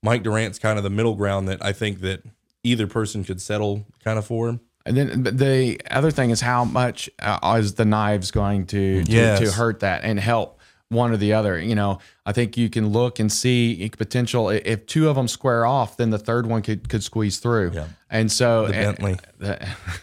[0.03, 2.21] Mike Durant's kind of the middle ground that I think that
[2.63, 4.59] either person could settle kind of for.
[4.85, 9.11] And then the other thing is how much uh, is the knives going to to,
[9.11, 9.39] yes.
[9.39, 10.56] to hurt that and help
[10.89, 11.59] one or the other.
[11.59, 14.49] You know, I think you can look and see potential.
[14.49, 17.71] If two of them square off, then the third one could could squeeze through.
[17.73, 17.87] Yeah.
[18.09, 19.19] And so, the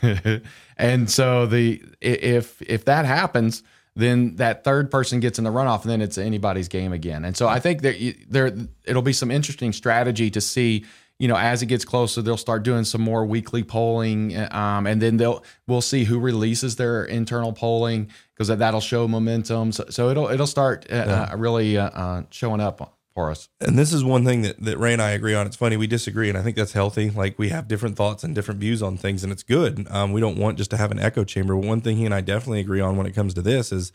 [0.02, 0.42] and,
[0.76, 3.62] and so the if if that happens,
[3.96, 7.24] then that third person gets in the runoff, and then it's anybody's game again.
[7.24, 8.52] And so I think that there
[8.84, 10.84] it'll be some interesting strategy to see.
[11.18, 15.00] You know, as it gets closer, they'll start doing some more weekly polling, um, and
[15.00, 19.70] then they'll we'll see who releases their internal polling because that'll show momentum.
[19.72, 21.28] So, so it'll it'll start uh, yeah.
[21.32, 23.48] uh, really uh, uh showing up for us.
[23.60, 25.46] And this is one thing that, that Ray and I agree on.
[25.46, 27.10] It's funny, we disagree, and I think that's healthy.
[27.10, 29.86] Like we have different thoughts and different views on things, and it's good.
[29.90, 31.56] Um, we don't want just to have an echo chamber.
[31.56, 33.92] One thing he and I definitely agree on when it comes to this is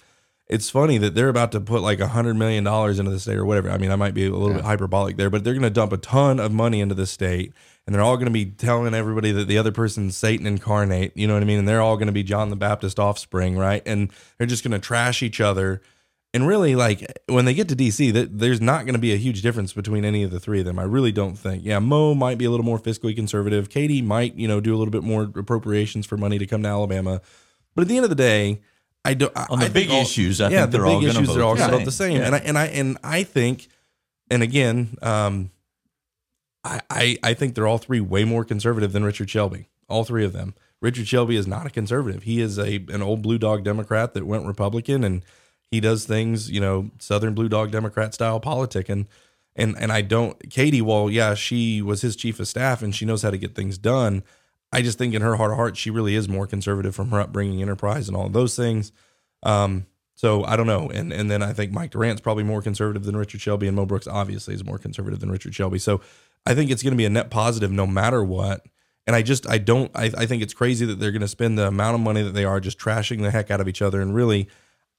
[0.50, 3.38] it's funny that they're about to put like a hundred million dollars into the state
[3.38, 3.70] or whatever.
[3.70, 4.56] I mean, I might be a little yeah.
[4.58, 7.54] bit hyperbolic there, but they're going to dump a ton of money into the state,
[7.86, 11.12] and they're all going to be telling everybody that the other person's Satan incarnate.
[11.16, 11.60] You know what I mean?
[11.60, 13.84] And they're all going to be John the Baptist offspring, right?
[13.86, 15.82] And they're just going to trash each other
[16.34, 19.18] and really like when they get to DC, that there's not going to be a
[19.18, 20.78] huge difference between any of the three of them.
[20.78, 21.66] I really don't think.
[21.66, 23.70] Yeah, Mo might be a little more fiscally conservative.
[23.70, 26.70] Katie might, you know, do a little bit more appropriations for money to come to
[26.70, 27.22] Alabama.
[27.74, 28.62] But at the end of the day,
[29.06, 29.36] I don't.
[29.50, 31.70] On the I big all, issues, I yeah, think the big issues are all going
[31.70, 32.18] to vote the same.
[32.18, 32.26] Yeah.
[32.26, 33.68] And I and I and I think,
[34.30, 35.52] and again, um,
[36.64, 39.70] I, I I think they're all three way more conservative than Richard Shelby.
[39.88, 40.54] All three of them.
[40.82, 42.24] Richard Shelby is not a conservative.
[42.24, 45.24] He is a an old blue dog Democrat that went Republican and
[45.72, 48.90] he does things, you know, Southern Blue Dog Democrat style politic.
[48.90, 49.08] And
[49.56, 53.06] and and I don't Katie, well, yeah, she was his chief of staff and she
[53.06, 54.24] knows how to get things done.
[54.72, 57.20] I just think in her heart of heart, she really is more conservative from her
[57.20, 58.92] upbringing, enterprise, and all of those things.
[59.44, 60.90] Um, so I don't know.
[60.90, 63.86] And and then I think Mike Durant's probably more conservative than Richard Shelby, and Mo
[63.86, 65.80] Brooks obviously is more conservative than Richard Shelby.
[65.80, 66.02] So
[66.46, 68.66] I think it's going to be a net positive no matter what.
[69.08, 71.58] And I just I don't I, I think it's crazy that they're going to spend
[71.58, 74.02] the amount of money that they are just trashing the heck out of each other
[74.02, 74.50] and really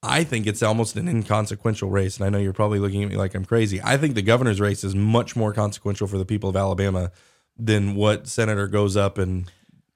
[0.03, 2.17] I think it's almost an inconsequential race.
[2.17, 3.81] And I know you're probably looking at me like I'm crazy.
[3.83, 7.13] I think the governor's race is much more consequential for the people of Alabama
[7.59, 9.51] than what senator goes up and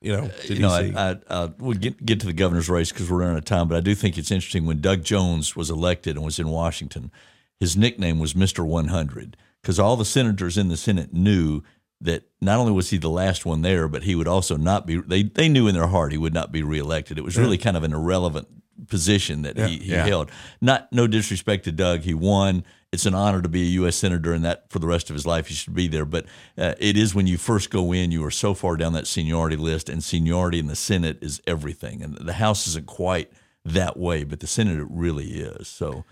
[0.05, 2.93] you know, uh, you know, I, I, I, we'll get get to the governor's race
[2.93, 3.69] because we're running out of time.
[3.69, 7.11] But I do think it's interesting when Doug Jones was elected and was in Washington,
[7.59, 11.63] his nickname was Mister 100 because all the senators in the Senate knew
[12.03, 14.99] that not only was he the last one there, but he would also not be.
[14.99, 17.17] They they knew in their heart he would not be reelected.
[17.17, 18.49] It was really kind of an irrelevant
[18.89, 20.07] position that yeah, he, he yeah.
[20.07, 20.31] held.
[20.61, 22.65] Not no disrespect to Doug, he won.
[22.93, 23.97] It's an honor to be a U.S.
[23.97, 26.05] senator, and that for the rest of his life he should be there.
[26.05, 29.07] But uh, it is when you first go in, you are so far down that
[29.07, 32.03] seniority list, and seniority in the Senate is everything.
[32.03, 33.33] And the House isn't quite
[33.65, 35.69] that way, but the Senate it really is.
[35.69, 36.05] So.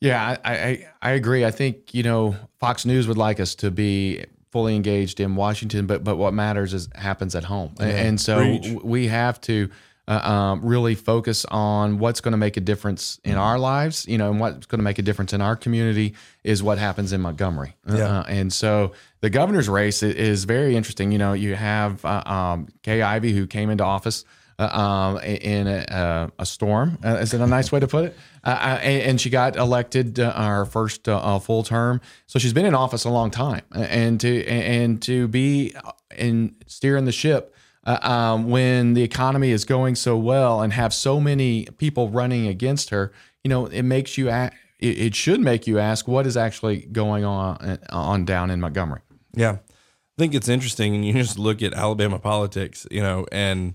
[0.00, 1.44] Yeah, I, I, I agree.
[1.44, 5.86] I think you know Fox News would like us to be fully engaged in Washington,
[5.86, 7.86] but but what matters is happens at home, yeah.
[7.86, 9.70] and so we have to
[10.10, 14.18] uh, um, really focus on what's going to make a difference in our lives, you
[14.18, 17.20] know, and what's going to make a difference in our community is what happens in
[17.20, 17.76] Montgomery.
[17.88, 18.18] Uh, yeah.
[18.18, 18.90] Uh, and so
[19.20, 21.12] the governor's race is very interesting.
[21.12, 24.24] You know, you have uh, um, Kay Ivey who came into office.
[24.58, 28.16] Uh, um, in a, a storm, uh, is it a nice way to put it?
[28.44, 33.30] and, she got elected our first full term, so she's been in office a long
[33.30, 33.62] time.
[33.72, 35.74] And to and to be
[36.14, 40.92] in steering the ship uh, um, when the economy is going so well and have
[40.92, 43.12] so many people running against her,
[43.42, 46.82] you know, it makes you act, it, it should make you ask what is actually
[46.92, 49.00] going on uh, on down in Montgomery.
[49.34, 53.74] Yeah, I think it's interesting, and you just look at Alabama politics, you know, and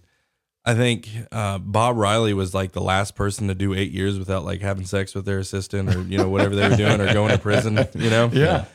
[0.66, 4.44] I think uh, Bob Riley was like the last person to do eight years without
[4.44, 7.32] like having sex with their assistant or you know whatever they were doing or going
[7.32, 7.88] to prison.
[7.94, 8.66] You know, yeah,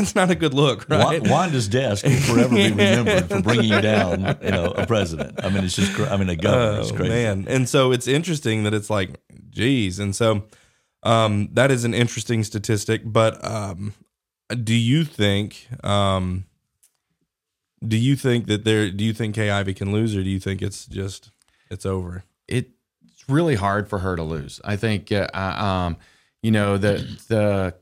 [0.00, 1.22] that's not a good look, right?
[1.26, 4.38] Wanda's desk will forever be remembered for bringing you down.
[4.42, 5.42] You know, a president.
[5.44, 5.98] I mean, it's just.
[6.00, 6.78] I mean, a governor.
[6.78, 7.46] Oh, it's crazy, man.
[7.48, 9.20] And so it's interesting that it's like,
[9.50, 10.44] geez, and so
[11.02, 13.02] um, that is an interesting statistic.
[13.04, 13.94] But um,
[14.64, 15.68] do you think?
[15.84, 16.44] Um,
[17.86, 18.90] do you think that there?
[18.90, 21.30] Do you think Kay Ivey can lose, or do you think it's just?
[21.70, 22.24] it's over.
[22.48, 22.68] It's
[23.28, 24.60] really hard for her to lose.
[24.64, 25.96] I think, uh, um,
[26.42, 27.74] you know, the the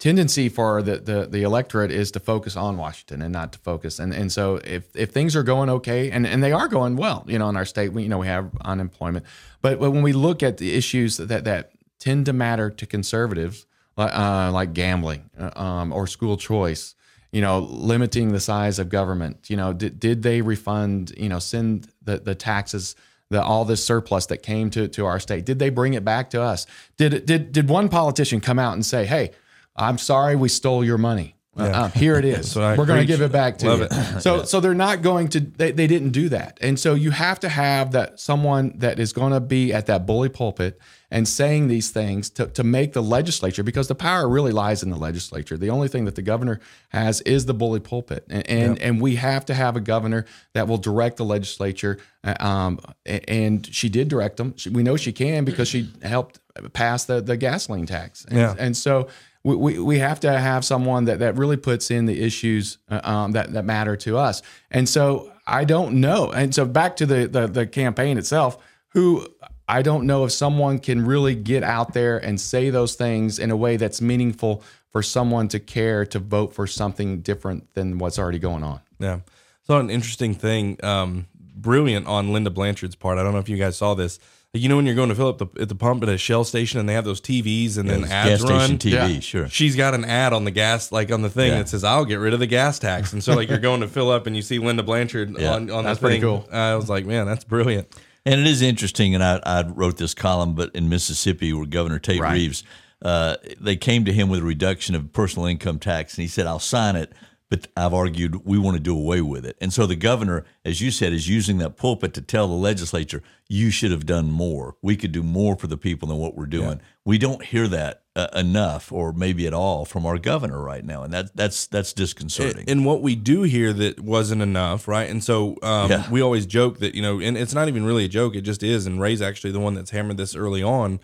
[0.00, 4.00] tendency for the, the the electorate is to focus on Washington and not to focus.
[4.00, 7.24] And and so if if things are going okay, and and they are going well,
[7.28, 9.24] you know, in our state, we you know we have unemployment,
[9.62, 11.70] but when we look at the issues that that
[12.00, 16.96] tend to matter to conservatives, uh, like gambling uh, um, or school choice
[17.32, 19.48] you know, limiting the size of government.
[19.48, 22.96] You know, did, did they refund, you know, send the, the taxes
[23.30, 25.44] the all this surplus that came to to our state?
[25.44, 26.66] Did they bring it back to us?
[26.96, 29.30] Did did did one politician come out and say, "Hey,
[29.76, 31.36] I'm sorry we stole your money"?
[31.58, 31.82] Uh, yeah.
[31.82, 32.54] Uh, here it is.
[32.54, 33.84] We're going to give it back to Love you.
[33.90, 34.20] It.
[34.20, 34.42] So, yeah.
[34.44, 35.40] so they're not going to.
[35.40, 39.12] They, they didn't do that, and so you have to have that someone that is
[39.12, 43.02] going to be at that bully pulpit and saying these things to, to make the
[43.02, 45.56] legislature because the power really lies in the legislature.
[45.56, 46.60] The only thing that the governor
[46.90, 48.86] has is the bully pulpit, and and, yeah.
[48.86, 51.98] and we have to have a governor that will direct the legislature.
[52.22, 54.54] Uh, um, and she did direct them.
[54.56, 56.38] She, we know she can because she helped
[56.74, 58.54] pass the the gasoline tax, and, yeah.
[58.56, 59.08] and so
[59.42, 63.00] we, we, we have to have someone that, that really puts in the issues uh,
[63.04, 64.42] um, that, that matter to us.
[64.70, 66.30] And so I don't know.
[66.30, 69.26] And so back to the, the, the campaign itself, who
[69.68, 73.50] I don't know if someone can really get out there and say those things in
[73.50, 78.18] a way that's meaningful for someone to care to vote for something different than what's
[78.18, 78.80] already going on.
[78.98, 79.20] Yeah.
[79.62, 83.18] So an interesting thing, um, brilliant on Linda Blanchard's part.
[83.18, 84.18] I don't know if you guys saw this
[84.52, 86.42] you know when you're going to fill up the, at the pump at a Shell
[86.42, 88.78] station and they have those TVs and yeah, then ads gas run.
[88.78, 89.20] TV, yeah.
[89.20, 89.48] sure.
[89.48, 91.58] She's got an ad on the gas, like on the thing yeah.
[91.58, 93.88] that says, "I'll get rid of the gas tax." And so like you're going to
[93.88, 96.20] fill up and you see Linda Blanchard on on that's the thing.
[96.20, 96.48] Cool.
[96.50, 97.94] I was like, man, that's brilliant.
[98.26, 99.14] And it is interesting.
[99.14, 102.32] And I, I wrote this column, but in Mississippi, where Governor Tate right.
[102.32, 102.64] Reeves,
[103.02, 106.46] uh, they came to him with a reduction of personal income tax, and he said,
[106.46, 107.12] "I'll sign it."
[107.50, 109.58] But I've argued we want to do away with it.
[109.60, 113.22] And so the governor, as you said, is using that pulpit to tell the legislature,
[113.48, 114.76] you should have done more.
[114.80, 116.78] We could do more for the people than what we're doing.
[116.78, 116.84] Yeah.
[117.04, 121.02] We don't hear that uh, enough or maybe at all from our governor right now.
[121.02, 122.60] And that that's that's disconcerting.
[122.60, 125.10] And, and what we do hear that wasn't enough, right?
[125.10, 126.08] And so um, yeah.
[126.08, 128.62] we always joke that, you know, and it's not even really a joke, it just
[128.62, 128.86] is.
[128.86, 131.00] And Ray's actually the one that's hammered this early on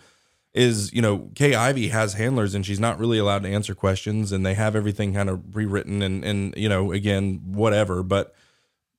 [0.57, 4.32] is you know Kay Ivey has handlers and she's not really allowed to answer questions
[4.32, 8.02] and they have everything kind of rewritten and and you know again whatever.
[8.02, 8.34] But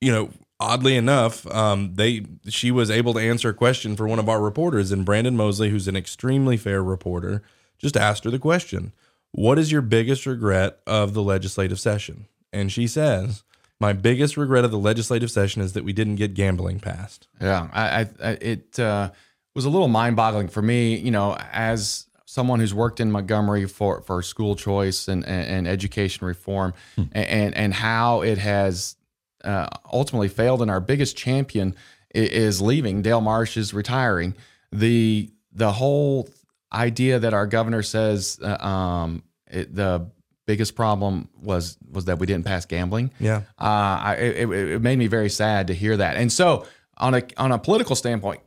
[0.00, 0.30] you know
[0.60, 4.40] oddly enough um, they she was able to answer a question for one of our
[4.40, 7.42] reporters and Brandon Moseley who's an extremely fair reporter
[7.78, 8.92] just asked her the question
[9.32, 12.26] what is your biggest regret of the legislative session?
[12.52, 13.42] And she says
[13.80, 17.26] my biggest regret of the legislative session is that we didn't get gambling passed.
[17.40, 19.10] Yeah I, I it uh
[19.58, 23.66] was a little mind boggling for me, you know, as someone who's worked in Montgomery
[23.66, 27.02] for, for school choice and, and, and education reform hmm.
[27.10, 28.94] and, and how it has
[29.42, 30.62] uh, ultimately failed.
[30.62, 31.74] And our biggest champion
[32.14, 33.02] is leaving.
[33.02, 34.36] Del Marsh is retiring.
[34.70, 36.28] The, the whole
[36.72, 40.08] idea that our governor says uh, um, it, the
[40.46, 43.10] biggest problem was was that we didn't pass gambling.
[43.18, 46.16] Yeah, uh, I, it, it made me very sad to hear that.
[46.16, 48.40] And so, on a on a political standpoint,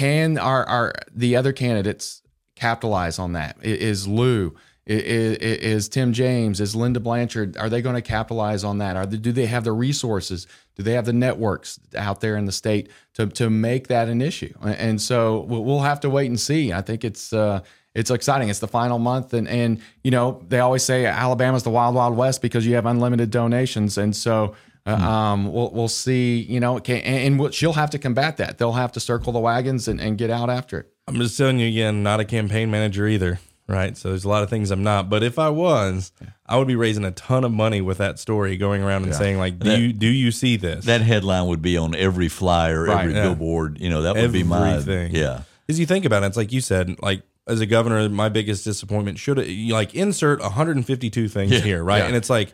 [0.00, 2.22] can our, our the other candidates
[2.56, 3.58] capitalize on that?
[3.60, 4.54] Is Lew?
[4.86, 6.58] Is, is, Tim James?
[6.58, 7.58] Is Linda Blanchard?
[7.58, 8.96] Are they going to capitalize on that?
[8.96, 10.46] Are they, do they have the resources?
[10.74, 14.22] Do they have the networks out there in the state to to make that an
[14.22, 14.54] issue?
[14.62, 16.72] And so we'll have to wait and see.
[16.72, 17.60] I think it's uh,
[17.94, 18.48] it's exciting.
[18.48, 22.16] It's the final month, and and you know they always say Alabama's the wild wild
[22.16, 24.54] west because you have unlimited donations, and so
[24.86, 25.02] uh, hmm.
[25.02, 26.40] um, we'll we'll see.
[26.40, 28.58] You know, and, and she'll have to combat that.
[28.58, 30.92] They'll have to circle the wagons and, and get out after it.
[31.06, 33.96] I'm just telling you again, not a campaign manager either, right?
[33.96, 35.08] So there's a lot of things I'm not.
[35.08, 36.12] But if I was.
[36.50, 39.18] I would be raising a ton of money with that story, going around and yeah.
[39.18, 42.28] saying like, "Do that, you do you see this?" That headline would be on every
[42.28, 43.22] flyer, right, every yeah.
[43.22, 43.80] billboard.
[43.80, 44.48] You know, that would Everything.
[44.48, 45.14] be my thing.
[45.14, 48.28] Yeah, because you think about it, it's like you said, like as a governor, my
[48.28, 49.38] biggest disappointment should
[49.70, 52.02] like insert 152 things here, right?
[52.02, 52.52] And it's like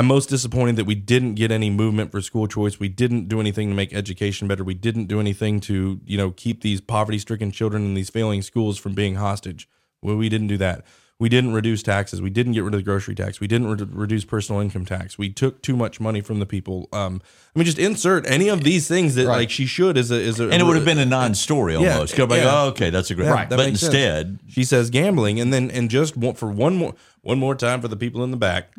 [0.00, 2.80] I'm most disappointed that we didn't get any movement for school choice.
[2.80, 4.64] We didn't do anything to make education better.
[4.64, 8.78] We didn't do anything to, you know, keep these poverty-stricken children in these failing schools
[8.78, 9.68] from being hostage.
[10.00, 10.86] Well, we didn't do that.
[11.18, 12.22] We didn't reduce taxes.
[12.22, 13.40] We didn't get rid of the grocery tax.
[13.40, 15.18] We didn't re- reduce personal income tax.
[15.18, 16.88] We took too much money from the people.
[16.94, 17.20] Um,
[17.54, 19.36] I mean, just insert any of these things that right.
[19.36, 22.16] like she should is a is a and it would have been a non-story almost.
[22.16, 22.62] Yeah, like, yeah.
[22.62, 23.50] oh, okay, that's a great right.
[23.50, 24.54] But instead, sense.
[24.54, 27.96] she says gambling, and then and just for one more one more time for the
[27.96, 28.72] people in the back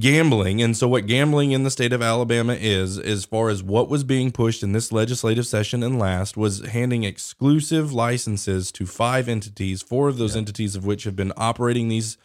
[0.00, 0.62] gambling.
[0.62, 4.04] And so what gambling in the state of Alabama is as far as what was
[4.04, 9.82] being pushed in this legislative session and last was handing exclusive licenses to five entities
[9.82, 10.40] four of those yeah.
[10.40, 12.18] entities of which have been operating these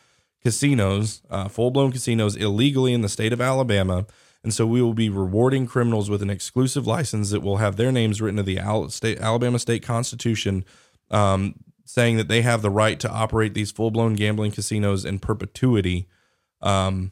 [0.44, 4.06] casinos uh, full-blown casinos illegally in the state of Alabama.
[4.44, 7.92] And so we will be rewarding criminals with an exclusive license that will have their
[7.92, 10.66] names written to the Al- state, Alabama state constitution
[11.12, 11.56] um,
[11.86, 16.08] saying that they have the right to operate these full-blown gambling casinos in perpetuity.
[16.62, 17.12] Um,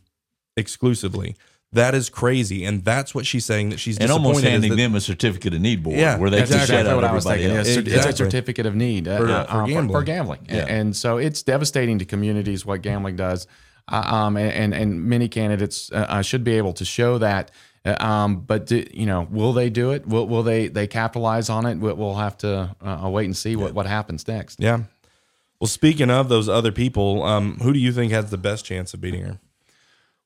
[0.59, 1.35] exclusively.
[1.71, 4.95] That is crazy, and that's what she's saying that she's and almost handing that, them
[4.95, 7.51] a certificate of need board, yeah, where they exactly can what I was thinking.
[7.51, 7.93] It's, exactly.
[7.93, 9.87] it's, a certificate of need uh, for, uh, for, gambling.
[9.87, 10.47] For, for gambling.
[10.49, 10.65] Yeah.
[10.67, 13.45] And, so it's devastating to communities what gambling does.
[13.87, 17.51] Uh, um, and, and, and many candidates uh, uh, should be able to show that
[17.85, 20.05] Uh, um, but do, you know, will they do it?
[20.05, 21.77] Will, will they they capitalize on it?
[21.77, 24.59] We'll, we'll have to uh, wait and see what, what happens next.
[24.59, 24.83] Yeah.
[25.59, 28.93] Well, speaking of those other people, um, who do you think has the best chance
[28.93, 29.39] of beating her?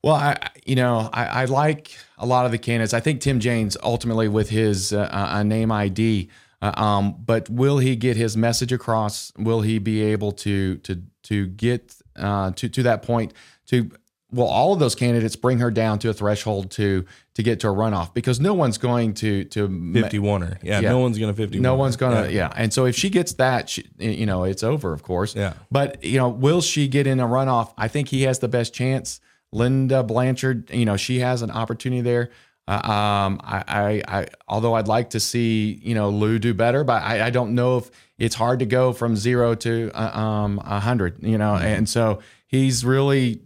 [0.03, 2.93] Well, I you know I, I like a lot of the candidates.
[2.93, 6.29] I think Tim James ultimately with his uh, uh, name ID,
[6.61, 9.31] uh, um, but will he get his message across?
[9.37, 13.33] Will he be able to to to get uh, to to that point
[13.67, 13.89] to
[14.33, 17.69] will all of those candidates bring her down to a threshold to to get to
[17.69, 21.33] a runoff because no one's going to to 51 her yeah, yeah, no one's going
[21.33, 22.47] to 51 no one's going to yeah.
[22.47, 22.53] yeah.
[22.55, 26.03] and so if she gets that she, you know it's over of course yeah but
[26.03, 29.21] you know will she get in a runoff i think he has the best chance
[29.53, 32.29] linda blanchard you know she has an opportunity there
[32.65, 36.85] uh, um, I, I, I, although I'd like to see, you know, Lew do better,
[36.85, 40.61] but I, I don't know if it's hard to go from zero to uh, um,
[40.63, 41.65] a hundred, you know, mm-hmm.
[41.65, 43.41] and so he's really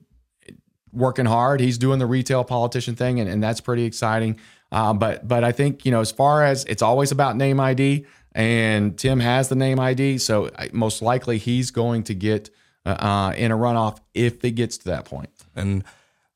[0.91, 1.59] working hard.
[1.59, 4.39] He's doing the retail politician thing, and, and that's pretty exciting.
[4.71, 8.05] Uh, but but I think you know as far as it's always about name ID,
[8.33, 12.51] and Tim has the name ID, so most likely he's going to get
[12.85, 15.29] uh, uh, in a runoff if it gets to that point.
[15.55, 15.83] And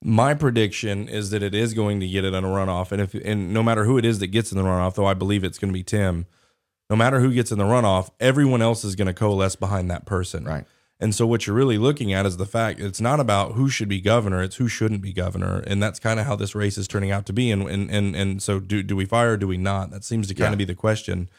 [0.03, 3.13] my prediction is that it is going to get it in a runoff, and if
[3.13, 5.59] and no matter who it is that gets in the runoff, though I believe it's
[5.59, 6.25] going to be Tim.
[6.89, 10.05] No matter who gets in the runoff, everyone else is going to coalesce behind that
[10.05, 10.43] person.
[10.43, 10.65] Right.
[10.99, 13.87] And so what you're really looking at is the fact it's not about who should
[13.87, 15.63] be governor, it's who shouldn't be governor.
[15.65, 17.49] And that's kind of how this race is turning out to be.
[17.49, 19.89] And and and, and so do do we fire or do we not?
[19.91, 20.53] That seems to kind yeah.
[20.53, 21.29] of be the question.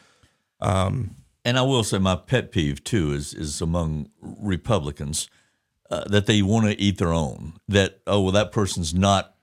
[0.59, 5.29] Um, and I will say my pet peeve too is is among Republicans
[5.93, 7.53] uh, that they want to eat their own.
[7.67, 9.35] That oh well that person's not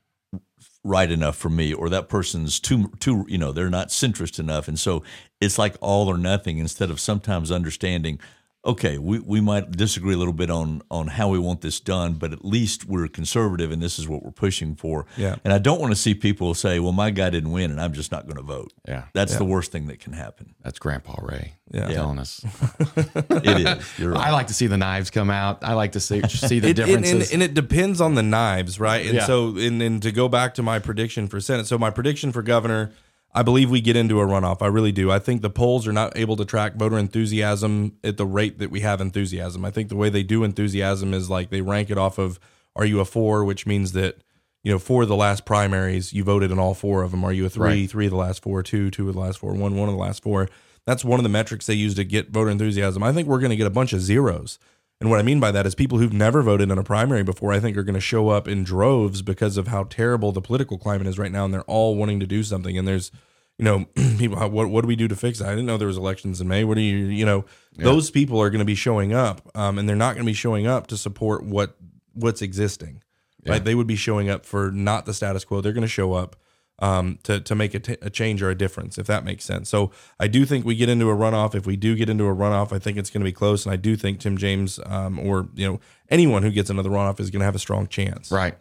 [0.82, 4.66] right enough for me or that person's too too you know they're not centrist enough
[4.66, 5.03] and so
[5.40, 8.18] it's like all or nothing instead of sometimes understanding
[8.64, 12.14] okay, we, we might disagree a little bit on on how we want this done,
[12.14, 15.06] but at least we're conservative and this is what we're pushing for.
[15.16, 15.36] Yeah.
[15.44, 17.92] And I don't want to see people say, well, my guy didn't win and I'm
[17.92, 18.72] just not going to vote.
[18.86, 19.04] Yeah.
[19.14, 19.38] That's yeah.
[19.38, 20.54] the worst thing that can happen.
[20.62, 21.88] That's Grandpa Ray yeah.
[21.88, 22.44] telling us.
[23.14, 23.98] it is.
[23.98, 24.28] You're right.
[24.28, 25.64] I like to see the knives come out.
[25.64, 27.12] I like to see see the it, differences.
[27.12, 29.06] And, and, and, it depends on the knives, right?
[29.06, 29.26] And yeah.
[29.26, 31.66] so and, and to go back to my prediction for Senate.
[31.66, 32.92] So my prediction for governor–
[33.33, 34.61] I believe we get into a runoff.
[34.61, 35.11] I really do.
[35.11, 38.70] I think the polls are not able to track voter enthusiasm at the rate that
[38.70, 39.64] we have enthusiasm.
[39.64, 42.41] I think the way they do enthusiasm is like they rank it off of
[42.74, 44.22] are you a four, which means that
[44.64, 47.24] you know four of the last primaries you voted in all four of them.
[47.24, 47.91] Are you a three, right.
[47.91, 50.01] three of the last four, two, two of the last four, one, one of the
[50.01, 50.49] last four.
[50.87, 53.03] That's one of the metrics they use to get voter enthusiasm.
[53.03, 54.59] I think we're going to get a bunch of zeros.
[55.01, 57.53] And what I mean by that is people who've never voted in a primary before,
[57.53, 60.76] I think, are going to show up in droves because of how terrible the political
[60.76, 62.76] climate is right now, and they're all wanting to do something.
[62.76, 63.11] And there's,
[63.57, 63.86] you know,
[64.18, 65.46] people, what what do we do to fix it?
[65.46, 66.64] I didn't know there was elections in May.
[66.64, 67.84] What do you, you know, yeah.
[67.84, 70.34] those people are going to be showing up, um, and they're not going to be
[70.34, 71.76] showing up to support what
[72.12, 73.03] what's existing.
[73.44, 73.53] Yeah.
[73.53, 73.64] Right?
[73.64, 75.62] They would be showing up for not the status quo.
[75.62, 76.36] They're going to show up
[76.81, 79.68] um, to to make a, t- a change or a difference, if that makes sense.
[79.68, 81.55] So I do think we get into a runoff.
[81.55, 83.72] If we do get into a runoff, I think it's going to be close, and
[83.72, 87.31] I do think Tim James um, or you know anyone who gets another runoff is
[87.31, 88.31] going to have a strong chance.
[88.31, 88.57] Right.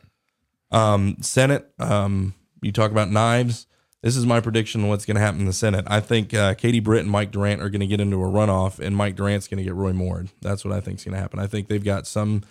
[0.72, 1.72] Um, Senate.
[1.80, 3.68] Um, you talk about knives.
[4.02, 5.84] This is my prediction on what's going to happen in the Senate.
[5.88, 8.80] I think uh, Katie Britt and Mike Durant are going to get into a runoff,
[8.80, 10.26] and Mike Durant's going to get Roy Moore.
[10.42, 11.40] That's what I think is going to happen.
[11.40, 12.44] I think they've got some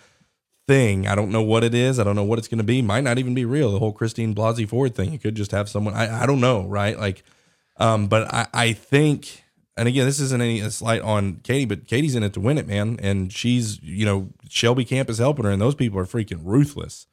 [0.69, 1.07] thing.
[1.07, 1.97] I don't know what it is.
[1.99, 2.83] I don't know what it's going to be.
[2.83, 3.71] Might not even be real.
[3.71, 5.11] The whole Christine Blasey Ford thing.
[5.11, 5.95] You could just have someone.
[5.95, 6.97] I, I don't know, right?
[6.97, 7.23] Like,
[7.77, 9.43] um, but I, I think,
[9.75, 12.59] and again, this isn't any a slight on Katie, but Katie's in it to win
[12.59, 12.99] it, man.
[13.01, 17.07] And she's, you know, Shelby Camp is helping her, and those people are freaking ruthless.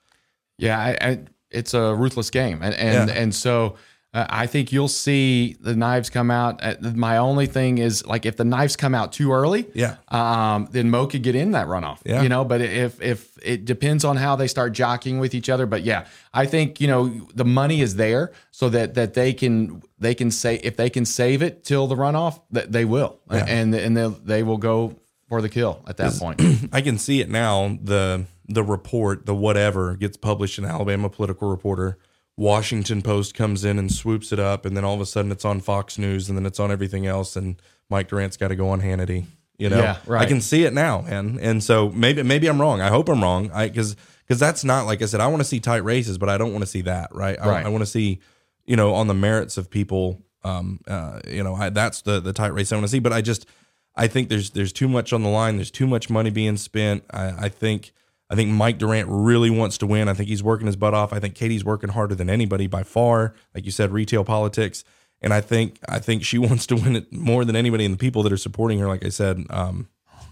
[0.59, 1.19] Yeah, I, I,
[1.51, 3.17] it's a ruthless game, and and yeah.
[3.17, 3.77] and so
[4.17, 6.65] uh, I think you'll see the knives come out.
[6.65, 10.69] Uh, my only thing is like if the knives come out too early, yeah, um,
[10.71, 11.99] then Mo could get in that runoff.
[12.03, 12.23] Yeah.
[12.23, 12.43] you know.
[12.43, 15.67] But if if it depends on how they start jockeying with each other.
[15.67, 19.83] But yeah, I think you know the money is there so that that they can
[19.99, 23.45] they can say if they can save it till the runoff that they will, yeah.
[23.47, 24.97] and and they they will go
[25.29, 26.41] for the kill at that point.
[26.73, 27.79] I can see it now.
[27.83, 31.99] The the report, the whatever, gets published in Alabama Political Reporter
[32.37, 35.45] Washington Post comes in and swoops it up, and then all of a sudden it's
[35.45, 38.69] on Fox News, and then it's on everything else, and Mike Durant's got to go
[38.69, 39.27] on Hannity.
[39.59, 40.23] You know, yeah, right.
[40.23, 41.39] I can see it now, man.
[41.41, 42.83] And so maybe maybe I'm wrong.
[42.83, 43.51] I hope I'm wrong.
[43.53, 45.21] I because because that's not like I said.
[45.21, 47.15] I want to see tight races, but I don't want to see that.
[47.15, 47.41] Right.
[47.41, 47.67] I, right.
[47.67, 48.21] I want to see
[48.67, 50.23] you know on the merits of people.
[50.45, 50.81] Um.
[50.87, 51.21] Uh.
[51.27, 52.99] You know, I, that's the the tight race I want to see.
[52.99, 53.47] But I just
[53.95, 55.57] I think there's there's too much on the line.
[55.57, 57.05] There's too much money being spent.
[57.11, 57.93] I, I think
[58.29, 60.09] I think Mike Durant really wants to win.
[60.09, 61.13] I think he's working his butt off.
[61.13, 63.35] I think Katie's working harder than anybody by far.
[63.55, 64.85] Like you said, retail politics,
[65.21, 67.85] and I think I think she wants to win it more than anybody.
[67.85, 69.89] And the people that are supporting her, like I said, um,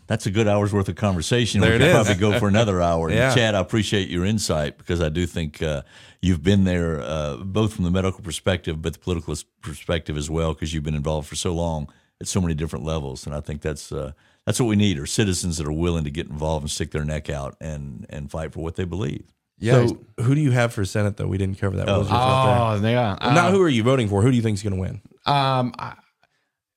[0.07, 1.61] that's a good hour's worth of conversation.
[1.61, 3.11] There we could probably go for another hour.
[3.15, 3.35] Yeah.
[3.35, 5.83] Chad, I appreciate your insight because I do think uh,
[6.21, 10.53] you've been there uh, both from the medical perspective, but the political perspective as well,
[10.53, 11.89] because you've been involved for so long
[12.21, 13.25] at so many different levels.
[13.25, 14.13] And I think that's uh,
[14.47, 17.05] that's what we need: are citizens that are willing to get involved and stick their
[17.05, 19.25] neck out and and fight for what they believe.
[19.59, 19.87] Yeah.
[19.87, 21.29] So who do you have for Senate though?
[21.29, 21.87] We didn't cover that.
[21.87, 22.79] What was oh, yeah.
[22.81, 23.33] there?
[23.33, 24.21] Not who are you voting for?
[24.21, 25.01] Who do you think is going to win?
[25.27, 25.95] Um, I,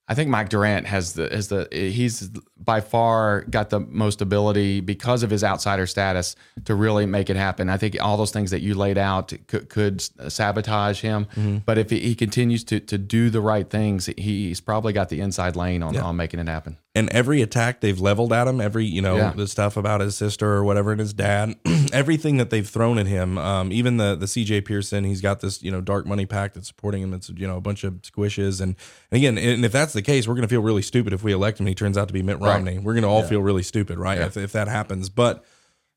[0.09, 4.79] I think Mike Durant has the is the he's by far got the most ability
[4.79, 7.69] because of his outsider status to really make it happen.
[7.69, 10.01] I think all those things that you laid out could, could
[10.31, 11.57] sabotage him, Mm-hmm.
[11.65, 15.19] but if he, he continues to to do the right things, he's probably got the
[15.19, 16.77] inside lane on, on making it happen.
[16.97, 19.33] And every attack they've leveled at him, every you know Yeah.
[19.35, 21.55] the stuff about his sister or whatever and his dad,
[21.93, 25.61] everything that they've thrown at him, um, even the the CJ Pearson, he's got this
[25.61, 27.13] you know dark money PAC that's supporting him.
[27.13, 28.75] It's you know a bunch of squishes, and,
[29.11, 31.59] and again, and if that's the case, we're gonna feel really stupid if we elect
[31.59, 31.65] him.
[31.65, 32.79] and He turns out to be Mitt Romney.
[32.79, 34.17] We're gonna all feel really stupid, right?
[34.19, 35.43] If, if that happens, but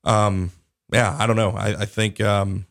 [0.03, 0.51] um,
[0.93, 1.51] yeah, I don't know.
[1.51, 2.65] I, I think um,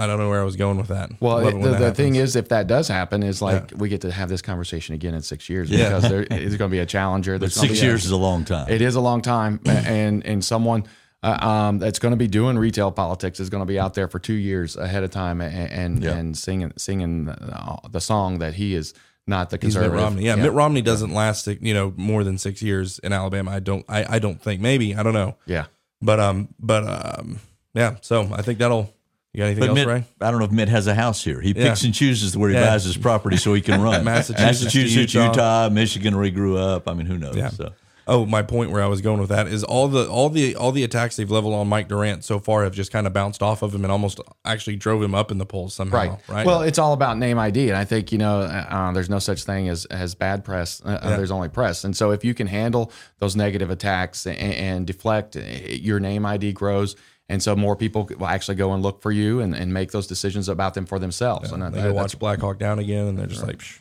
[0.00, 1.10] I don't know where I was going with that.
[1.20, 3.88] Well, it it- the, that the thing is, if that does happen, is like we
[3.88, 5.88] get to have this conversation again in six years Yeah.
[5.88, 7.34] because there is going to be a challenger.
[7.34, 8.68] But There's six be a- years is a long time.
[8.68, 10.84] It is a long time, and and someone
[11.22, 14.08] uh, um, that's going to be doing retail politics is going to be out there
[14.08, 16.10] for two years ahead of time and and, Yeah.
[16.16, 18.94] and singing singing the, the song that he is
[19.26, 20.04] not the He's Mitt conservative.
[20.04, 20.24] Romney.
[20.26, 23.52] Yeah, Mitt Romney doesn't last, you know, more than six years in Alabama.
[23.52, 23.84] I don't.
[23.88, 24.60] I, I don't think.
[24.60, 25.36] Maybe I don't know.
[25.46, 25.66] Yeah.
[26.02, 26.84] But um, but
[27.20, 27.38] um,
[27.74, 27.94] yeah.
[28.02, 28.92] So I think that'll.
[29.34, 30.04] You got anything But else, Mitt, Ray?
[30.20, 31.40] I don't know if Mitt has a house here.
[31.40, 31.68] He Yeah.
[31.68, 32.66] picks and chooses where he Yeah.
[32.70, 34.04] buys his property so he can run.
[34.04, 35.26] Massachusetts Massachusetts, Utah.
[35.30, 35.68] Utah.
[35.70, 36.88] Michigan, where he grew up.
[36.88, 37.34] I mean, who knows?
[37.36, 37.48] Yeah.
[37.50, 37.72] So.
[38.06, 40.72] Oh, my point where I was going with that is all the all the all
[40.72, 43.62] the attacks they've leveled on Mike Durant so far have just kind of bounced off
[43.62, 45.96] of him and almost actually drove him up in the polls somehow.
[45.96, 46.18] Right.
[46.28, 46.46] Right.
[46.46, 49.44] Well, it's all about name ID, and I think you know uh, there's no such
[49.44, 50.82] thing as as bad press.
[50.84, 54.36] Uh, uh, There's only press, and so if you can handle those negative attacks and,
[54.38, 56.96] and deflect, uh, your name ID grows,
[57.28, 60.06] and so more people will actually go and look for you and, and make those
[60.06, 61.52] decisions about them for themselves.
[61.52, 63.80] and I, they I- go watch Black Hawk Down again, and they're just like, Psh.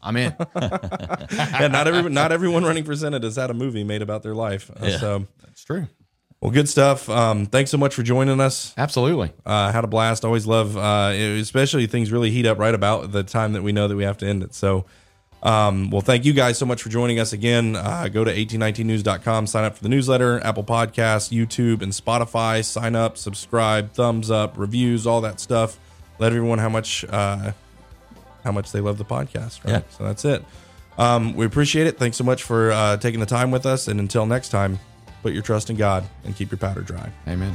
[0.00, 0.34] I'm in.
[0.56, 1.68] yeah.
[1.70, 4.70] Not every not everyone running for senate has had a movie made about their life.
[4.70, 4.98] Uh, Yeah.
[4.98, 5.88] So, That's true.
[6.40, 7.08] well, good stuff.
[7.10, 8.74] Um, thanks so much for joining us.
[8.78, 9.32] Absolutely.
[9.44, 10.24] Uh, had a blast.
[10.24, 13.88] Always love, uh, especially things really heat up right about the time that we know
[13.88, 14.54] that we have to end it.
[14.54, 14.84] So,
[15.42, 17.76] um, well, thank you guys so much for joining us again.
[17.76, 22.64] Uh, go to 1819news.com, sign up for the newsletter, Apple Podcasts, YouTube, and Spotify.
[22.64, 25.78] Sign up, subscribe, thumbs up, reviews, all that stuff.
[26.18, 27.52] Let everyone how much uh,
[28.42, 29.64] how much they love the podcast.
[29.64, 29.74] Right.
[29.74, 29.82] Yeah.
[29.90, 30.44] So that's it.
[30.96, 31.96] Um, we appreciate it.
[31.96, 33.86] Thanks so much for uh, taking the time with us.
[33.86, 34.80] And until next time,
[35.22, 37.12] put your trust in God and keep your powder dry.
[37.28, 37.54] Amen.